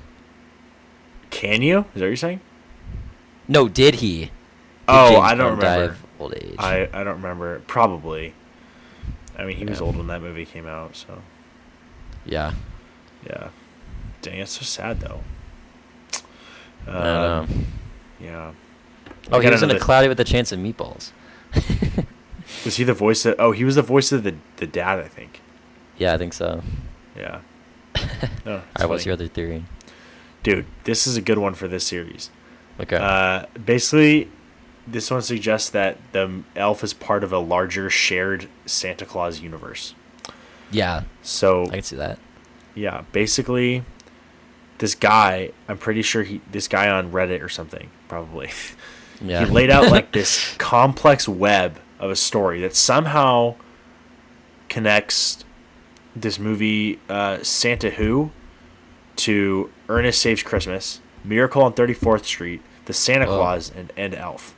[1.29, 1.79] Can you?
[1.79, 2.41] Is that what you're saying?
[3.47, 4.19] No, did he?
[4.21, 4.31] Did
[4.89, 5.93] Oh, James I don't Caan die remember.
[5.93, 6.55] of old age.
[6.59, 7.59] I I don't remember.
[7.67, 8.33] Probably.
[9.37, 11.21] I mean, he was old when that movie came out, so
[12.25, 12.53] yeah.
[13.25, 13.49] yeah.
[14.23, 15.21] Dang, it's so sad though.
[16.87, 17.39] I don't know.
[17.41, 17.65] Um,
[18.19, 18.51] Yeah.
[19.31, 21.11] Oh, I he was in a another- cloudy with a chance of meatballs.
[22.65, 23.35] Was he the voice of?
[23.39, 25.41] Oh, he was the voice of the the dad, I think.
[25.97, 26.61] yeah, I think so.
[27.15, 27.41] Yeah.
[27.97, 28.03] All
[28.45, 29.65] No, right, what's your other theory?
[30.43, 30.65] dude?
[30.85, 32.29] This is a good one for this series.
[32.79, 32.95] Okay.
[32.97, 34.29] Uh, basically,
[34.85, 39.93] this one suggests that the elf is part of a larger shared Santa Claus universe.
[40.71, 42.19] yeah, So I can see that.
[42.75, 43.83] yeah, basically,
[44.77, 48.49] this guy, I'm pretty sure he, this guy on Reddit or something, probably,
[49.21, 49.45] Yeah.
[49.45, 53.55] he laid out like this complex web of a story that somehow
[54.69, 55.43] connects
[56.15, 58.31] this movie uh, Santa Who
[59.17, 63.25] to Ernest Saves Christmas, Miracle on 34th Street, The Santa.
[63.25, 64.55] Claus, and, and Elf.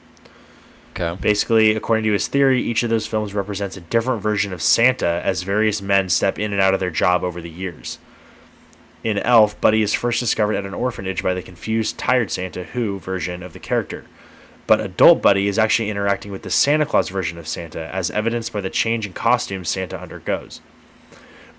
[0.92, 1.18] okay.
[1.22, 5.22] Basically, according to his theory, each of those films represents a different version of Santa
[5.24, 8.00] as various men step in and out of their job over the years.
[9.04, 13.00] In Elf, Buddy is first discovered at an orphanage by the confused, tired Santa Who
[13.00, 14.06] version of the character.
[14.70, 18.54] But adult Buddy is actually interacting with the Santa Claus version of Santa, as evidenced
[18.54, 20.62] by the change in costume Santa undergoes.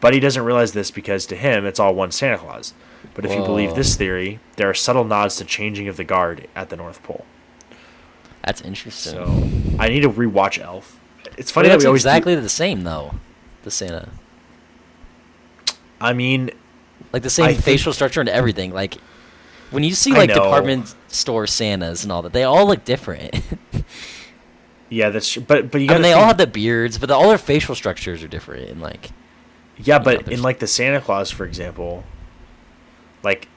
[0.00, 2.72] Buddy doesn't realize this because to him it's all one Santa Claus.
[3.14, 6.46] But if you believe this theory, there are subtle nods to changing of the guard
[6.54, 7.24] at the North Pole.
[8.44, 9.14] That's interesting.
[9.14, 9.48] So
[9.80, 11.00] I need to rewatch Elf.
[11.36, 13.16] It's funny that we always do- exactly the same though.
[13.64, 14.08] The Santa,
[16.00, 16.52] I mean,
[17.12, 18.72] like the same I think- facial structure and everything.
[18.72, 18.98] Like
[19.70, 23.40] when you see like department store Santas and all that, they all look different.
[24.88, 25.42] yeah, that's true.
[25.42, 27.74] But but you I mean, they all have the beards, but the, all their facial
[27.74, 28.68] structures are different.
[28.68, 29.10] And like,
[29.78, 32.04] Yeah, know, but in like the Santa Clause, for example,
[33.22, 33.48] like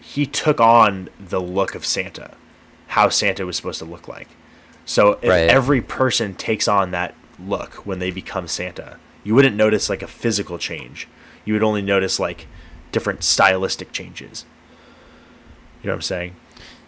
[0.00, 2.32] he took on the look of Santa,
[2.88, 4.28] how Santa was supposed to look like.
[4.84, 5.50] So if Right.
[5.50, 10.06] every person takes on that look when they become Santa, you wouldn't notice like a
[10.06, 11.08] physical change.
[11.44, 12.46] You would only notice like
[12.90, 14.46] different stylistic changes.
[15.82, 16.36] You know what I'm saying?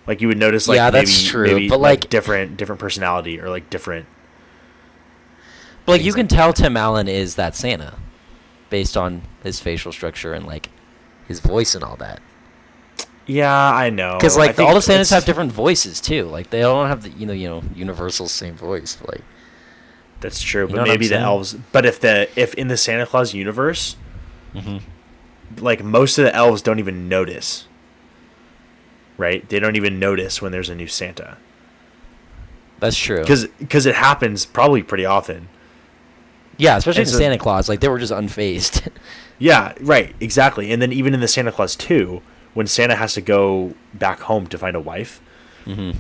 [0.07, 2.81] Like you would notice like Yeah, that's maybe, true, maybe but, like like- different different
[2.81, 4.07] personality or like different
[5.87, 7.95] but like you can tell Tim Allen is that Santa,
[8.69, 10.69] based on his facial structure and like
[11.27, 12.21] his voice and all that.
[13.27, 14.17] Yeah, I know.
[14.17, 16.25] Because like the, all the Santas have different voices too.
[16.25, 18.97] Like they don't have the you know you know universal same voice.
[19.01, 19.23] But, like
[20.21, 21.55] That's true, but maybe the elves.
[21.73, 23.97] But if the if in the Santa Clause universe,
[24.55, 24.79] Mm-hmm.
[25.65, 27.67] like most of the elves don't even notice.
[29.21, 29.47] Right?
[29.49, 31.37] They don't even notice when there's a new Santa
[32.79, 33.19] that's true.
[33.19, 35.49] because it happens probably pretty often.
[36.57, 38.89] yeah, especially in so- Santa Clause, like they were just unfazed.
[39.43, 40.71] Yeah, right, exactly.
[40.71, 42.21] And then even in the Santa Clause 2,
[42.53, 45.21] when Santa has to go back home to find a wife,
[45.65, 45.99] Mm-hmm.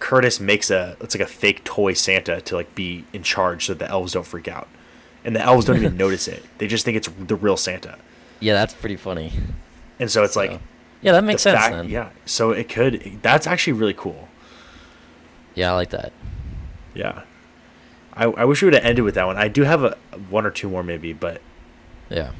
[0.00, 3.72] Curtis makes a it's like a fake toy Santa to like be in charge so
[3.74, 4.68] the elves don't freak out.
[5.24, 6.42] And the elves don't even notice it.
[6.58, 7.96] They just think it's the real Santa.
[8.40, 9.32] yeah, that's pretty funny.
[9.98, 10.60] And so it's So, like
[11.04, 11.88] yeah, that the makes sense fact- then.
[11.88, 12.10] Yeah.
[12.26, 14.28] So it could that's actually really cool.
[15.54, 16.12] yeah, I like that.
[16.94, 17.22] Yeah.
[18.16, 19.36] I, I wish we would have ended with that one.
[19.36, 19.96] I do have a
[20.30, 21.40] one or two more maybe, but
[22.10, 22.30] Yeah.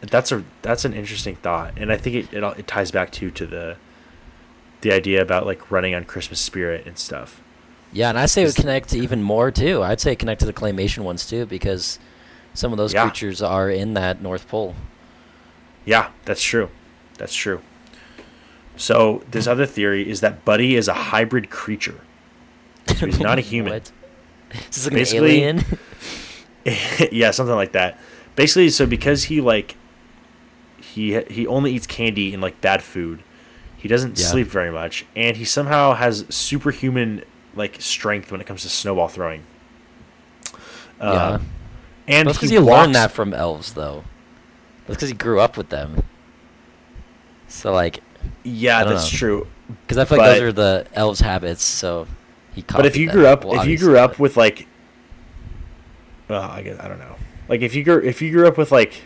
[0.00, 3.30] that's a that's an interesting thought, and I think it it, it ties back to
[3.30, 3.76] to the
[4.82, 7.40] the idea about like running on Christmas spirit and stuff.
[7.92, 9.82] Yeah, and I say it would connect to even more too.
[9.82, 11.98] I'd say connect to the claymation ones too, because
[12.54, 13.02] some of those Yeah.
[13.02, 14.74] creatures are in that North Pole.
[15.84, 16.68] Yeah, that's true.
[17.18, 17.60] That's true.
[18.76, 22.00] So this other theory is that Buddy is a hybrid creature.
[22.98, 23.72] So he's not a human.
[23.72, 23.92] What?
[24.70, 25.78] Is this like Basically- an alien?
[27.12, 27.98] yeah, something like that.
[28.34, 29.76] Basically, so because he like
[30.80, 33.22] he he only eats candy and like bad food,
[33.76, 34.26] he doesn't Yeah.
[34.26, 37.22] sleep very much, and he somehow has superhuman
[37.54, 39.44] like strength when it comes to snowball throwing.
[41.00, 41.06] yeah.
[41.34, 41.46] Um,
[42.08, 44.04] and because he walks, learned that from elves, though.
[44.86, 46.02] That's because he grew up with them.
[47.48, 48.00] So like,
[48.44, 49.18] Yeah, that's know.
[49.18, 49.46] true.
[49.82, 51.64] because I feel like But- those are the elves' habits.
[51.64, 52.06] So
[52.54, 52.62] he.
[52.62, 54.66] But if you grew up, Well, if you grew up but- with like,
[56.28, 57.16] well, I guess I don't know.
[57.48, 59.02] Like if you grew if you grew up with like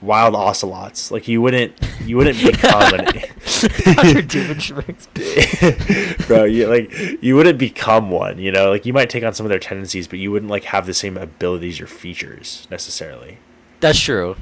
[0.00, 1.72] wild ocelots, like you wouldn't
[2.04, 3.06] you wouldn't become an
[6.26, 6.44] bro.
[6.44, 6.92] You like
[7.22, 8.38] you wouldn't become one.
[8.38, 10.64] You know, like you might take on some of their tendencies, but you wouldn't like
[10.64, 13.38] have the same abilities or features necessarily.
[13.80, 14.36] That's true.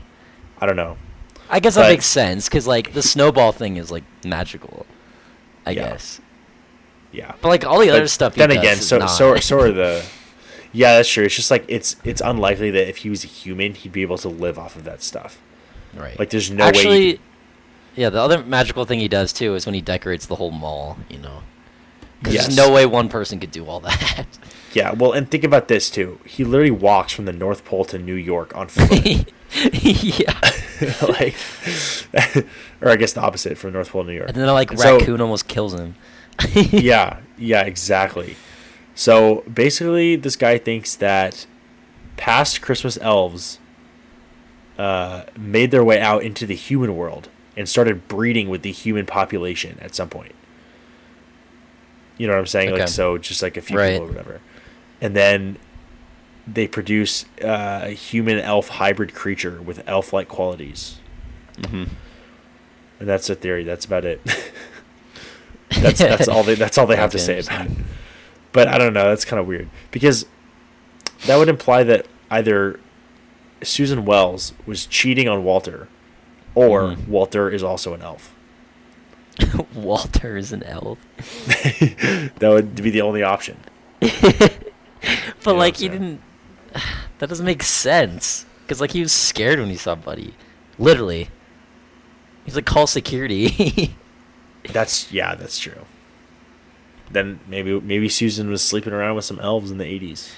[0.61, 0.97] I don't know.
[1.51, 4.87] I guess that But- makes sense because like the snowball thing is like magical.
[5.65, 5.91] I Yeah.
[5.91, 6.21] guess.
[7.13, 7.33] Yeah.
[7.41, 8.35] But like all the other But stuff.
[8.35, 9.07] He Then again, so not.
[9.07, 10.05] so so are the.
[10.73, 11.25] Yeah, that's true.
[11.25, 14.19] It's just like it's it's unlikely that if he was a human, he'd be able
[14.19, 15.39] to live off of that stuff.
[15.97, 16.19] right.
[16.19, 17.21] Like, there's no way Actually, could-
[17.95, 18.11] yeah.
[18.11, 20.99] The other magical thing he does too is when he decorates the whole mall.
[21.09, 21.43] You know.
[22.29, 22.47] Yes.
[22.47, 24.27] There's no way one person could do all that.
[24.75, 26.19] Yeah, well, and think about this too.
[26.27, 29.33] He literally walks from the North Pole to New York on foot.
[29.73, 30.39] yeah.
[31.09, 31.35] like,
[32.81, 34.29] or I guess the opposite from North Pole New York.
[34.29, 35.95] And then like And so- raccoon almost kills him.
[36.55, 38.37] yeah, yeah, exactly.
[38.95, 41.47] So basically, this guy thinks that
[42.17, 43.59] past Christmas elves
[44.79, 49.07] uh, made their way out into the human world and started breeding with the human
[49.07, 50.35] population at some point.
[52.19, 52.71] You know what I'm saying?
[52.71, 52.81] Okay.
[52.81, 53.93] Like, so just like a few Right.
[53.93, 54.41] people or whatever.
[55.01, 55.59] And then
[56.47, 61.01] they produce uh, a human elf hybrid creature with elf like qualities.
[61.69, 61.85] hmm
[63.01, 63.65] And that's the theory.
[63.65, 64.21] That's about it.
[65.81, 67.73] that's that's all they that's all they have to say about it.
[68.53, 69.05] But I don't know.
[69.09, 70.27] That's kind of weird because
[71.27, 72.79] that would imply that either
[73.63, 75.89] Susan Wells was cheating on Walter,
[76.55, 77.09] or Mhm.
[77.09, 78.33] Walter is also an elf.
[79.75, 80.99] Walter is an elf.
[82.39, 83.59] that would be the only option.
[84.01, 84.53] But
[85.45, 86.21] what like he didn't.
[87.19, 88.45] That doesn't make sense.
[88.69, 90.35] Cause like he was scared when he saw Buddy.
[90.79, 91.29] Literally.
[92.45, 93.95] He's like call security.
[94.73, 95.87] That's yeah, that's true.
[97.11, 100.33] Then maybe maybe Susan was sleeping around with some elves in the eighties.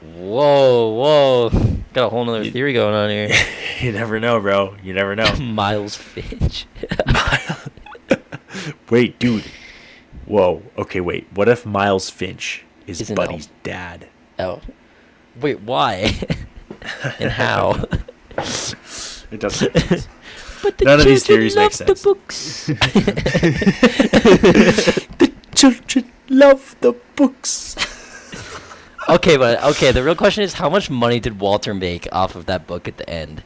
[0.00, 1.50] whoa, whoa.
[1.92, 3.28] Got a whole nother You- theory going on here.
[3.80, 4.76] you never know, bro.
[4.84, 5.34] You never know.
[5.40, 6.66] Miles Finch.
[8.90, 9.44] wait, dude.
[10.26, 10.62] Whoa.
[10.78, 11.26] Okay, wait.
[11.34, 13.62] What if Miles Finch is Buddy's elf.
[13.62, 14.08] dad?
[14.38, 14.60] oh,
[15.40, 16.12] wait, why?
[17.18, 17.84] and how?
[19.30, 19.74] It doesn't.
[19.74, 20.08] make sense.
[20.64, 22.66] But the None of these children theories make love the books.
[25.18, 27.76] the children love the books.
[29.10, 32.46] okay, but okay, the real question is how much money did Walter make off of
[32.46, 33.42] that book at the end?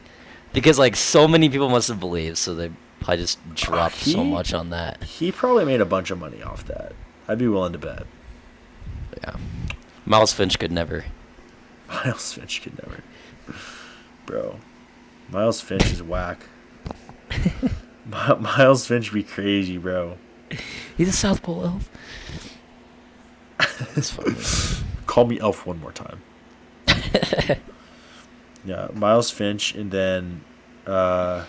[0.53, 2.71] Because like so many people must have believed, so they
[3.01, 5.03] probably just dropped so he- much on that.
[5.03, 6.93] He probably made a bunch of money off that.
[7.27, 8.07] I'd be willing to bet.
[9.17, 9.35] Yeah.
[10.05, 11.03] Miles Finch could never.
[11.89, 13.03] Miles Finch could never.
[14.25, 14.59] Bro.
[15.29, 16.43] Miles Finch is whack.
[18.05, 20.17] Mi- Miles Finch be crazy, bro.
[20.97, 21.89] He's a South Pole elf.
[23.95, 24.35] That's funny.
[25.05, 26.21] Call me Elf one more time.
[28.65, 30.43] yeah, Miles Finch, and then,
[30.87, 31.45] uh,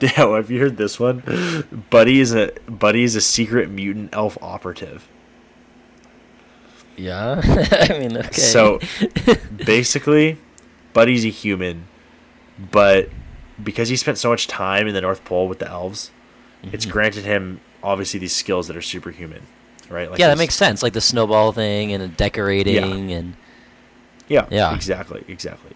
[0.00, 0.10] yeah.
[0.10, 1.22] Have you heard this one?
[1.90, 5.06] Buddy is a Buddy is a secret mutant elf operative.
[7.00, 7.40] Yeah.
[7.90, 8.30] I mean, okay.
[8.32, 8.78] So
[9.64, 10.38] basically,
[10.92, 11.86] Buddy's a human,
[12.70, 13.08] but
[13.62, 16.10] because he spent so much time in the North Pole with the elves,
[16.62, 16.90] it's Mhm.
[16.90, 19.42] granted him obviously these skills that are superhuman,
[19.88, 20.10] right?
[20.10, 20.82] Like yeah, that makes sense.
[20.82, 23.34] Like the snowball thing and the decorating, and
[24.28, 24.74] Yeah, Yeah.
[24.74, 25.72] exactly, exactly.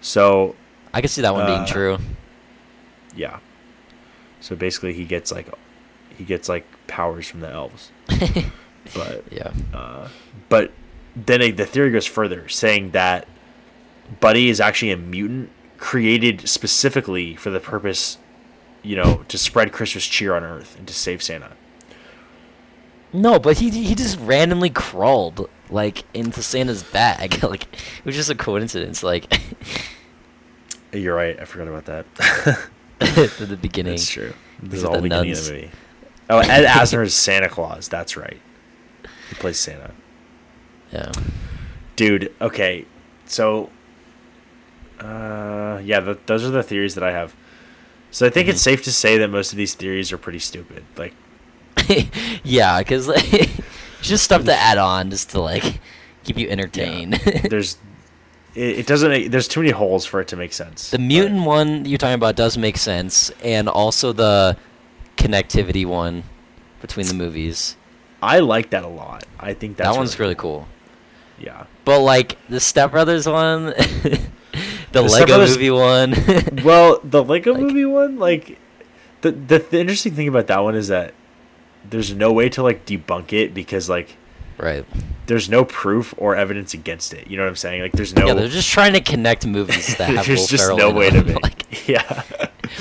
[0.00, 0.54] So
[0.92, 1.98] I can see that one being Uh, true.
[3.16, 3.38] yeah,
[4.40, 5.46] so basically he gets like
[6.16, 7.90] he gets like powers from the elves,
[8.94, 9.52] but yeah.
[9.74, 10.08] uh,
[10.48, 10.72] but
[11.16, 13.26] then it, the theory goes further, saying that
[14.20, 18.18] Buddy is actually a mutant created specifically for the purpose,
[18.82, 21.52] you know, to spread Christmas cheer on Earth and to save Santa.
[23.12, 27.42] No, but he he just randomly crawled like into Santa's bag.
[27.42, 29.02] like it was just a coincidence.
[29.02, 29.40] Like
[30.92, 31.38] You're right.
[31.38, 32.06] I forgot about that.
[33.00, 33.92] at the beginning.
[33.92, 34.32] That's true.
[34.62, 35.48] This is all the beginning nuns.
[35.48, 35.70] of the movie.
[36.30, 37.88] Oh, Ed Asner is Santa Claus.
[37.88, 38.40] That's right.
[39.28, 39.92] He plays Santa.
[40.92, 41.12] Yeah.
[41.96, 42.86] Dude, okay.
[43.26, 43.70] So,
[45.00, 47.34] uh, yeah, th- those are the theories that I have.
[48.10, 48.70] So I think it's Mm-hmm.
[48.70, 50.84] safe to say that most of these theories are pretty stupid.
[50.96, 51.14] Like,
[52.42, 53.50] yeah, because like,
[54.02, 55.80] just stuff to add on just to like
[56.24, 57.14] keep you entertained.
[57.50, 57.76] there's,
[58.54, 59.10] it, it doesn't.
[59.10, 60.90] Make, there's too many holes for it to make sense.
[60.90, 64.56] the mutant one you're talking about does make sense, and also the
[65.16, 66.24] connectivity one
[66.80, 67.76] between the movies.
[68.22, 69.24] I like that a lot.
[69.38, 70.60] I think that's that one's really cool.
[70.60, 70.68] cool.
[71.38, 71.66] Yeah.
[71.84, 74.20] But like the Step Brothers one, the,
[74.90, 76.14] Step Lego Brothers- movie one.
[76.64, 78.58] Well, the Lego Like- movie one, like,
[79.20, 81.14] the, the the interesting thing about that one is that
[81.88, 84.16] there's no way to like debunk it because like
[84.58, 84.84] right.
[85.26, 87.26] there's no proof or evidence against it.
[87.28, 87.82] You know what I'm saying?
[87.82, 88.26] Like, there's no.
[88.26, 91.10] Yeah, they're just trying to connect movies that have there's Will just Ferrell no way
[91.10, 91.42] to make.
[91.42, 92.22] like, yeah.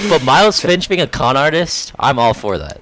[0.09, 2.81] but Miles Finch being a con artist, I'm all for that.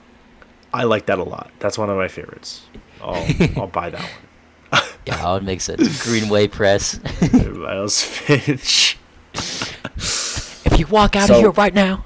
[0.76, 1.52] I like that a lot.
[1.60, 2.66] That's one of my favorites.
[3.02, 3.26] I'll
[3.58, 4.82] I'll buy that one.
[5.06, 6.04] Yeah, that would make sense.
[6.04, 7.00] Greenway Press.
[7.34, 8.98] Miles Finch.
[9.34, 12.04] if you walk out So- of here right now,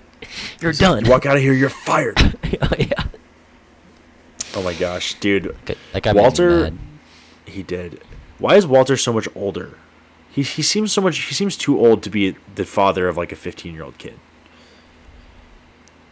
[0.60, 1.04] you're done.
[1.04, 2.16] You walk out of here, you're fired.
[2.62, 3.04] oh, yeah.
[4.54, 5.54] Oh my gosh, dude.
[5.66, 6.72] That- That guy Walter-.
[7.44, 8.02] He did.
[8.38, 9.76] Why is Walter so much older?
[10.30, 11.18] He he seems so much.
[11.18, 14.14] He seems too old to be the father of like a 15 year old kid.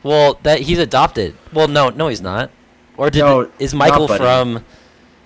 [0.07, 1.35] Well, that he's adopted.
[1.53, 2.53] Well, no, no, he's not.
[2.97, 4.65] Or did No, is Michael from?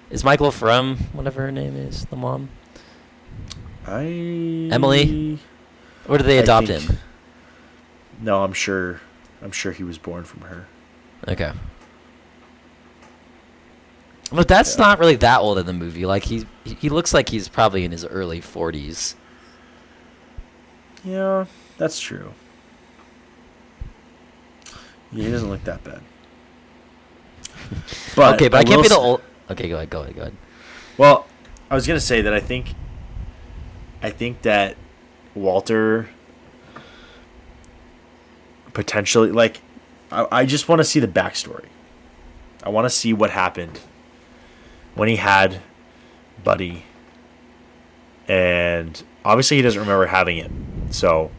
[0.08, 2.48] Is Michael from whatever her name is, the mom?
[3.86, 4.04] I
[4.72, 5.38] Emily?
[6.08, 6.98] Or did they adopt think- him?
[8.22, 9.02] No, I'm sure.
[9.42, 10.66] I'm sure he was born from her.
[11.28, 11.52] Okay.
[14.32, 14.84] But that's Yeah.
[14.86, 16.06] not really that old in the movie.
[16.06, 19.14] Like he he looks like he's probably in his early 40s.
[21.04, 21.44] Yeah,
[21.76, 22.32] that's true.
[25.12, 26.00] He doesn't look that bad.
[28.16, 29.22] But okay, but I, can't be the old.
[29.50, 30.36] Okay, go ahead, go ahead, go ahead.
[30.98, 31.26] Well,
[31.70, 32.74] I was gonna say that I think,
[34.02, 34.76] I think that
[35.34, 36.08] Walter
[38.72, 39.60] potentially like,
[40.12, 41.66] I, I just want to see the backstory.
[42.62, 43.80] I want to see what happened
[44.94, 45.60] when he had
[46.44, 46.84] Buddy,
[48.28, 50.50] and obviously he doesn't remember having it,
[50.90, 51.30] so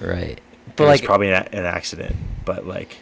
[0.00, 0.40] Right.
[0.76, 2.16] But was like probably an, an accident.
[2.44, 2.96] But like,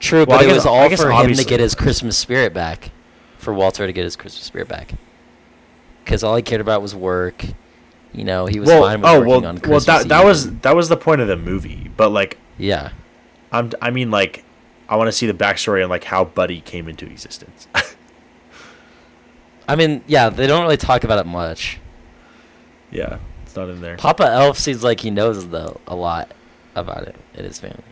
[0.00, 2.90] true, Well, but it was all for him to get his Christmas spirit back.
[3.38, 4.92] For Walter to get his Christmas spirit back.
[6.04, 7.44] Cuz all he cared about was work.
[8.12, 10.20] You know, he was well, fine with oh working well, on well Christmas that that
[10.20, 11.90] Eve was that was the point of the movie.
[11.96, 12.90] But like, Yeah.
[13.52, 14.44] I'm I mean like
[14.88, 17.68] I want to see the backstory on like how Buddy came into existence.
[19.68, 21.78] I mean, yeah, they don't really talk about it much.
[22.90, 23.18] yeah.
[23.44, 23.96] It's not in there.
[23.96, 26.32] Papa Elf seems like he knows though a lot
[26.74, 27.82] about it in his family.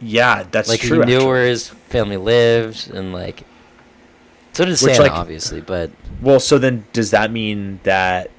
[0.00, 1.00] Yeah, that's like true.
[1.00, 1.26] he knew actually.
[1.28, 3.42] where his family lived and like.
[4.52, 5.90] So did Which, Santa, like- obviously, but
[6.20, 8.30] Well, so then does that mean that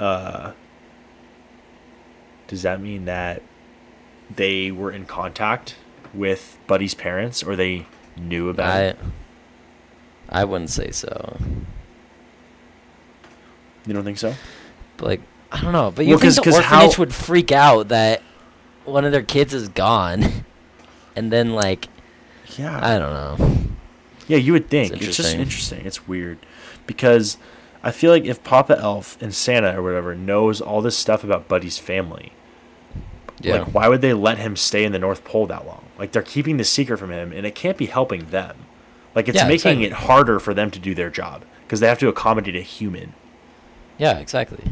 [0.00, 0.52] uh
[2.46, 3.42] does that mean that
[4.34, 5.74] they were in contact
[6.14, 7.86] with Buddy's parents or they
[8.16, 8.80] knew about I.
[8.84, 8.98] it?
[10.30, 11.36] I wouldn't say so.
[13.86, 14.34] You don't think so?
[14.96, 17.14] But like I don't know, but you Well, think 'cause- the 'cause orphanage how- would
[17.14, 18.22] freak out that
[18.84, 20.44] one of their kids is gone,
[21.18, 21.88] and then like
[22.56, 22.78] Yeah.
[22.82, 23.58] I don't know.
[24.26, 24.92] yeah, you would think.
[25.02, 25.84] It's, just interesting.
[25.84, 26.38] It's weird
[26.86, 27.36] because
[27.82, 31.48] I feel like if Papa Elf and Santa or whatever knows all this stuff about
[31.48, 32.32] Buddy's family,
[33.40, 35.84] Yeah, like why would they let him stay in the North Pole that long?
[35.98, 38.56] Like they're keeping the secret from him and it can't be helping them.
[39.14, 39.84] Like it's Yeah, making exactly.
[39.86, 43.14] it harder for them to do their job because they have to accommodate a human.
[43.98, 44.64] yeah, exactly.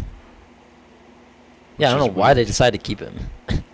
[1.78, 3.14] Yeah, I don't know why they decided to keep him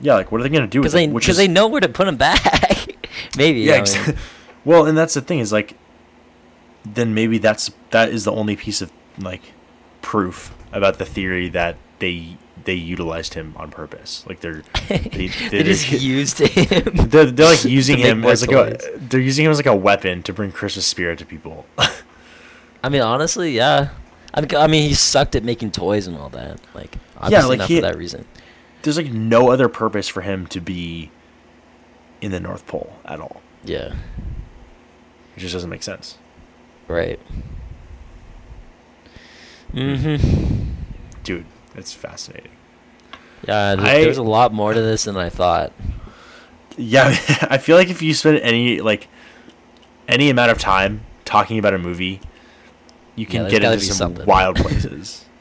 [0.00, 1.88] Yeah, like what are they gonna do because they because is they know where to
[1.88, 2.88] put him back.
[3.36, 3.74] Maybe yeah.
[3.74, 4.16] I ex- mean,
[4.64, 5.76] well, and that's the thing is like,
[6.84, 9.42] then maybe that's that is the only piece of like
[10.02, 14.24] proof about the theory that they they utilized him on purpose.
[14.28, 17.08] Like they're they, they just used him.
[17.08, 20.22] they're, they're like using him as like a they're using him as like a weapon
[20.24, 21.66] to bring Christmas spirit to people.
[22.82, 23.90] I mean, honestly, yeah.
[24.34, 26.60] I mean, I mean, he sucked at making toys and all that.
[26.74, 28.26] Like, obviously like not he- for that reason.
[28.86, 31.10] There's like no other purpose for him to be
[32.20, 33.42] in the North Pole at all.
[33.64, 33.94] Yeah,
[35.36, 36.16] It just doesn't make sense.
[36.86, 37.18] right.
[39.74, 40.70] Mm-hmm.
[41.24, 42.52] Dude, it's fascinating.
[43.46, 45.72] Yeah, th- I- there's a lot more to this than I thought.
[46.76, 47.08] Yeah,
[47.50, 49.08] I feel like if you spend any like
[50.08, 52.20] any amount of time talking about a movie,
[53.16, 54.26] you can there's get into some something.
[54.26, 55.24] wild places.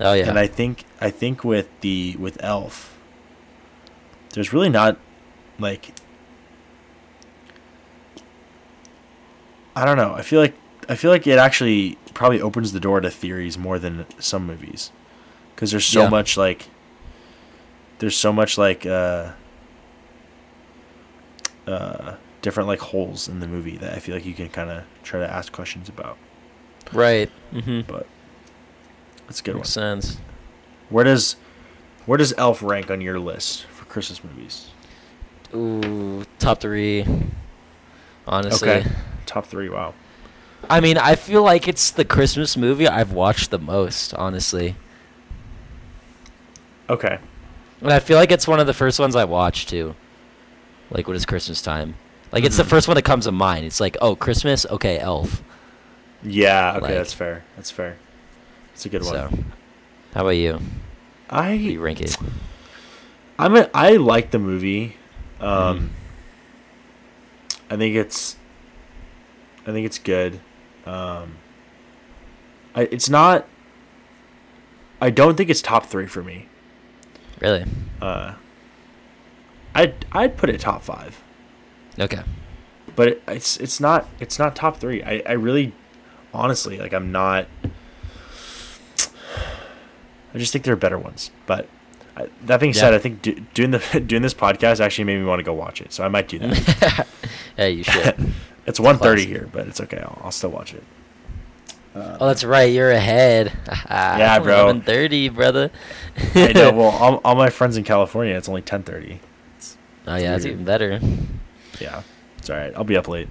[0.00, 2.96] Oh yeah, And I think I think with the with Elf,
[4.34, 4.96] there's really not
[5.58, 5.92] like
[9.74, 10.14] I don't know.
[10.14, 10.54] I feel like
[10.88, 14.90] I feel like it actually probably opens the door to theories more than some movies,
[15.54, 16.08] because there's so Yeah.
[16.08, 16.68] much like
[17.98, 19.32] there's so much like uh
[21.66, 24.84] uh different like holes in the movie that I feel like you can kind of
[25.02, 26.16] try to ask questions about.
[26.92, 27.30] right.
[27.52, 27.80] Mm-hmm.
[27.92, 28.06] But
[29.28, 29.60] it's a good one.
[29.60, 30.18] Makes sense.
[30.90, 31.36] Where does
[32.06, 34.68] where does Elf rank on your list for Christmas movies?
[35.54, 37.04] Ooh, top three.
[38.26, 38.86] Honestly, Okay,
[39.26, 39.68] top three.
[39.68, 39.94] Wow.
[40.68, 44.12] I mean, I feel like it's the Christmas movie I've watched the most.
[44.14, 44.74] Honestly,
[46.90, 47.18] Okay.
[47.80, 49.94] and I feel like it's one of the first ones I watched too.
[50.90, 51.94] Like when it's Christmas time.
[52.32, 52.68] Like it's the Mhm.
[52.68, 53.64] first one that comes to mind.
[53.66, 55.42] It's like, oh, Christmas, okay, Elf.
[56.22, 56.72] Yeah.
[56.72, 57.44] Okay, Like- that's fair.
[57.56, 57.96] That's fair.
[58.78, 59.12] It's a good one.
[59.12, 59.28] So,
[60.14, 60.52] how about you?
[60.52, 62.16] Do you I rank it?
[63.36, 64.96] I'm a, I like the movie.
[65.40, 65.90] Um,
[67.50, 67.60] Mhm.
[67.70, 68.36] I think it's
[69.66, 70.38] I think it's good.
[70.86, 71.38] Um,
[72.72, 73.48] I it's not.
[75.00, 76.46] I don't think it's top three for me.
[77.40, 77.64] Really?
[78.00, 78.34] Uh,
[79.74, 81.20] I'd I'd put it top five.
[81.98, 82.22] Okay.
[82.94, 85.02] but it, it's it's not it's not top three.
[85.02, 85.72] I, I really,
[86.32, 87.48] honestly, like I'm not.
[90.38, 91.32] I just think there are better ones.
[91.46, 91.68] But
[92.16, 95.24] I, that being said, I think do, doing the doing this podcast actually made me
[95.24, 95.92] want to go watch it.
[95.92, 97.08] So I might do that.
[97.58, 98.32] yeah, you should.
[98.66, 99.28] it's 1.30 Classic.
[99.28, 99.98] here, but it's okay.
[99.98, 100.84] I'll, I'll still watch it.
[101.96, 102.72] Oh, that's right.
[102.72, 103.52] You're ahead.
[103.90, 104.64] Yeah, bro.
[104.64, 105.72] Eleven thirty, brother.
[106.36, 106.70] I know.
[106.70, 109.18] Well, all, all my friends in California, it's only 10:30.
[110.06, 110.52] oh yeah, that's weird.
[110.52, 111.00] even better.
[111.80, 112.02] Yeah,
[112.36, 112.72] it's all right.
[112.76, 113.26] I'll be up late.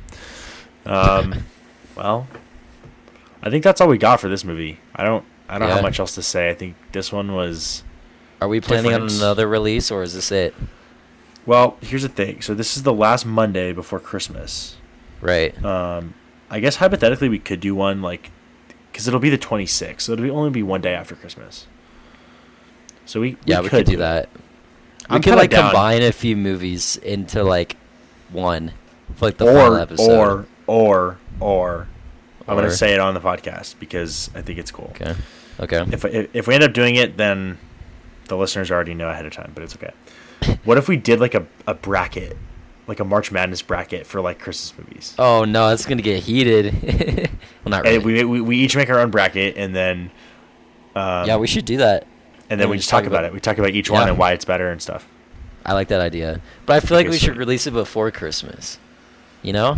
[0.86, 1.46] Um,
[1.96, 2.28] well,
[3.42, 4.80] I think that's all we got for this movie.
[4.94, 5.24] I don't.
[5.50, 5.76] I don't Yeah.
[5.76, 6.50] have much else to say.
[6.50, 7.84] I think this one was.
[8.42, 10.54] Are we planning on another release, or is this it?
[11.46, 12.42] Well, here's the thing.
[12.42, 14.76] So this is the last Monday before Christmas.
[15.22, 15.54] Right.
[15.64, 16.14] Um,
[16.50, 18.30] I guess hypothetically we could do one like,
[18.92, 21.66] because it'll be the 26th, so it'll be only be one day after Christmas.
[23.06, 23.98] So we, yeah, we could do it.
[23.98, 24.30] that.
[25.10, 25.72] We I'm could like down.
[25.72, 27.78] combine a few movies into like
[28.32, 28.74] one
[29.22, 30.12] like the final or episode.
[30.20, 31.88] or or or
[32.48, 34.92] I'm Or- gonna say it on the podcast because I think it's cool.
[34.96, 35.16] okay.
[35.60, 35.86] Okay.
[35.92, 37.58] If if if we end up doing it, then
[38.28, 39.92] the listeners already know ahead of time, but it's okay.
[40.64, 42.38] What if we did like a, a bracket,
[42.88, 45.16] like a March Madness bracket for like Christmas movies?
[45.18, 46.74] oh no, it's gonna get heated.
[47.64, 47.98] well, not really.
[48.00, 50.12] We, we we each make our own bracket, and then
[50.96, 52.06] um, yeah, we should do that.
[52.50, 53.34] and then we we just talk talk about about- it.
[53.34, 55.08] We talk about each one and why it's better and stuff.
[55.66, 58.80] I like that idea, but I feel like we should release it before Christmas.
[59.42, 59.78] You know?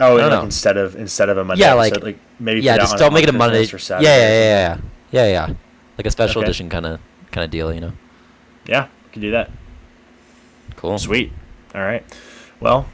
[0.00, 0.44] Oh, I and don't like know.
[0.44, 3.30] instead of instead of a Monday, Yeah, like- like maybe yeah, just don't make it
[3.30, 3.60] a Monday.
[3.60, 4.76] or Yeah, Saturday yeah, yeah, yeah,
[5.10, 5.24] yeah.
[5.26, 5.54] Yeah, yeah,
[5.96, 6.46] like a special Okay.
[6.48, 7.00] edition kind of
[7.32, 7.92] kind of deal, you know.
[8.66, 9.50] Yeah, we can do that.
[10.76, 10.98] Cool.
[10.98, 11.32] Sweet.
[11.74, 12.04] All right.
[12.60, 12.86] Well,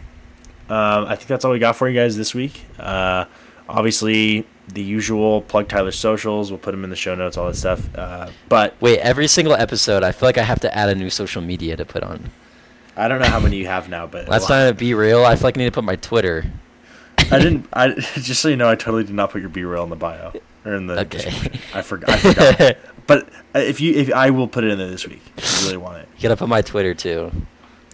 [0.70, 2.62] um, I think that's all we got for you guys this week.
[2.78, 3.24] Uh,
[3.68, 6.50] obviously, the usual plug Tyler's socials.
[6.50, 7.82] We'll put them in the show notes, all that stuff.
[7.94, 11.10] Uh, but Wait, every single episode, I feel like I have to add a new
[11.10, 12.30] social media to put on.
[12.96, 14.06] I don't know how many you have now.
[14.06, 16.46] But Last time at BeReal, I feel like I need to put my Twitter.
[17.18, 17.66] I didn't.
[17.72, 20.32] I just so you know, I totally did not put your BeReal in the bio
[20.64, 21.00] or in the.
[21.00, 21.18] Okay.
[21.18, 21.60] description.
[21.72, 22.10] I forgot.
[22.10, 22.76] I forgot.
[23.06, 25.66] but uh, if you, if I will put it in there this week, if you
[25.66, 26.08] really want it.
[26.16, 27.30] You gotta put my Twitter too,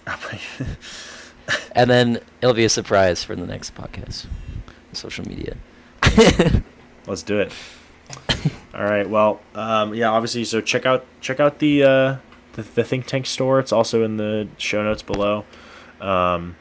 [1.72, 4.26] and then it'll be a surprise for the next podcast.
[4.92, 5.56] Social media.
[7.06, 7.52] Let's do it.
[8.74, 9.08] All right.
[9.08, 10.10] Well, um, yeah.
[10.10, 12.16] Obviously, so check out check out the, uh,
[12.52, 13.60] the the Think Tank store.
[13.60, 15.44] It's also in the show notes below.
[16.00, 16.56] Um,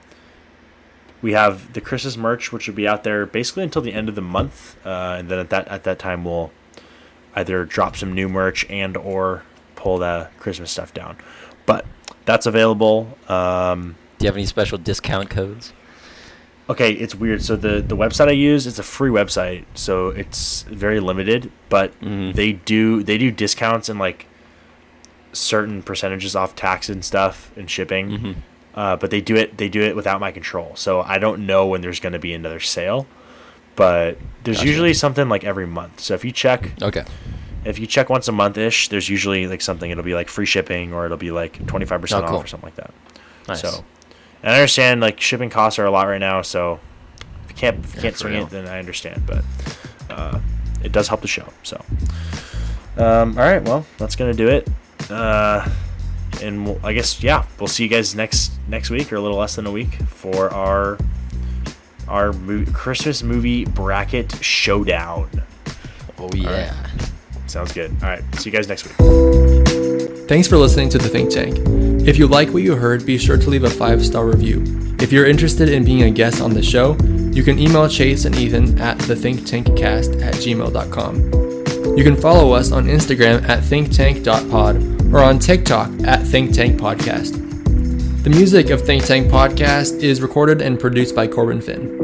[1.21, 4.15] we have the Christmas merch, which will be out there basically until the end of
[4.15, 6.51] the month, uh, and then at that at that time we'll
[7.35, 9.43] either drop some new merch and or
[9.75, 11.15] pull the Christmas stuff down.
[11.65, 11.85] But
[12.25, 13.17] that's available.
[13.27, 15.73] Um, Do you have any special discount codes?
[16.69, 17.41] Okay, it's weird.
[17.41, 21.51] So the the website I use it's a free website, so it's very limited.
[21.69, 22.33] But Mhm.
[22.35, 24.27] they do they do discounts and like
[25.31, 28.09] certain percentages off tax and stuff and shipping.
[28.09, 28.35] Mhm.
[28.75, 30.71] Uh, but they do it they do it without my control.
[30.75, 33.07] So I don't know when there's going to be another sale.
[33.75, 34.67] But there's Gotcha.
[34.69, 36.01] usually something like every month.
[36.01, 37.03] So if you check Okay.
[37.65, 39.89] if you check once a month ish, there's usually like something.
[39.89, 41.91] It'll be like free shipping or it'll be like 25%
[42.23, 42.35] Oh, cool.
[42.37, 42.93] off or something like that.
[43.47, 43.61] Nice.
[43.61, 43.83] So,
[44.43, 46.41] and I understand like shipping costs are a lot right now.
[46.41, 46.79] So
[47.45, 48.43] if you can't if you can't swing real.
[48.43, 49.23] it, then I understand.
[49.25, 49.43] But
[50.09, 50.39] uh,
[50.83, 51.47] it does help the show.
[51.63, 51.81] So,
[52.97, 54.67] um, all right, well that's gonna do it.
[55.09, 55.67] Uh,
[56.41, 59.37] and we'll, I guess yeah, we'll see you guys next next week or a little
[59.37, 60.97] less than a week for our
[62.07, 65.29] our mo- Christmas movie bracket showdown.
[66.17, 66.73] Oh yeah.
[67.47, 67.91] Sounds good.
[68.03, 68.95] All right, see you guys next week.
[70.27, 71.57] Thanks for listening to The Think Tank.
[72.07, 74.63] If you like what you heard, be sure to leave a five star review.
[74.99, 76.95] If you're interested in being a guest on the show,
[77.33, 81.97] you can email Chase and Ethan at thethinktankcast at gmail.com.
[81.97, 87.33] You can follow us on Instagram at thinktank.pod or on TikTok at Think Tank Podcast.
[88.23, 91.98] The music of Think Tank Podcast is recorded and produced by Corbin Finn.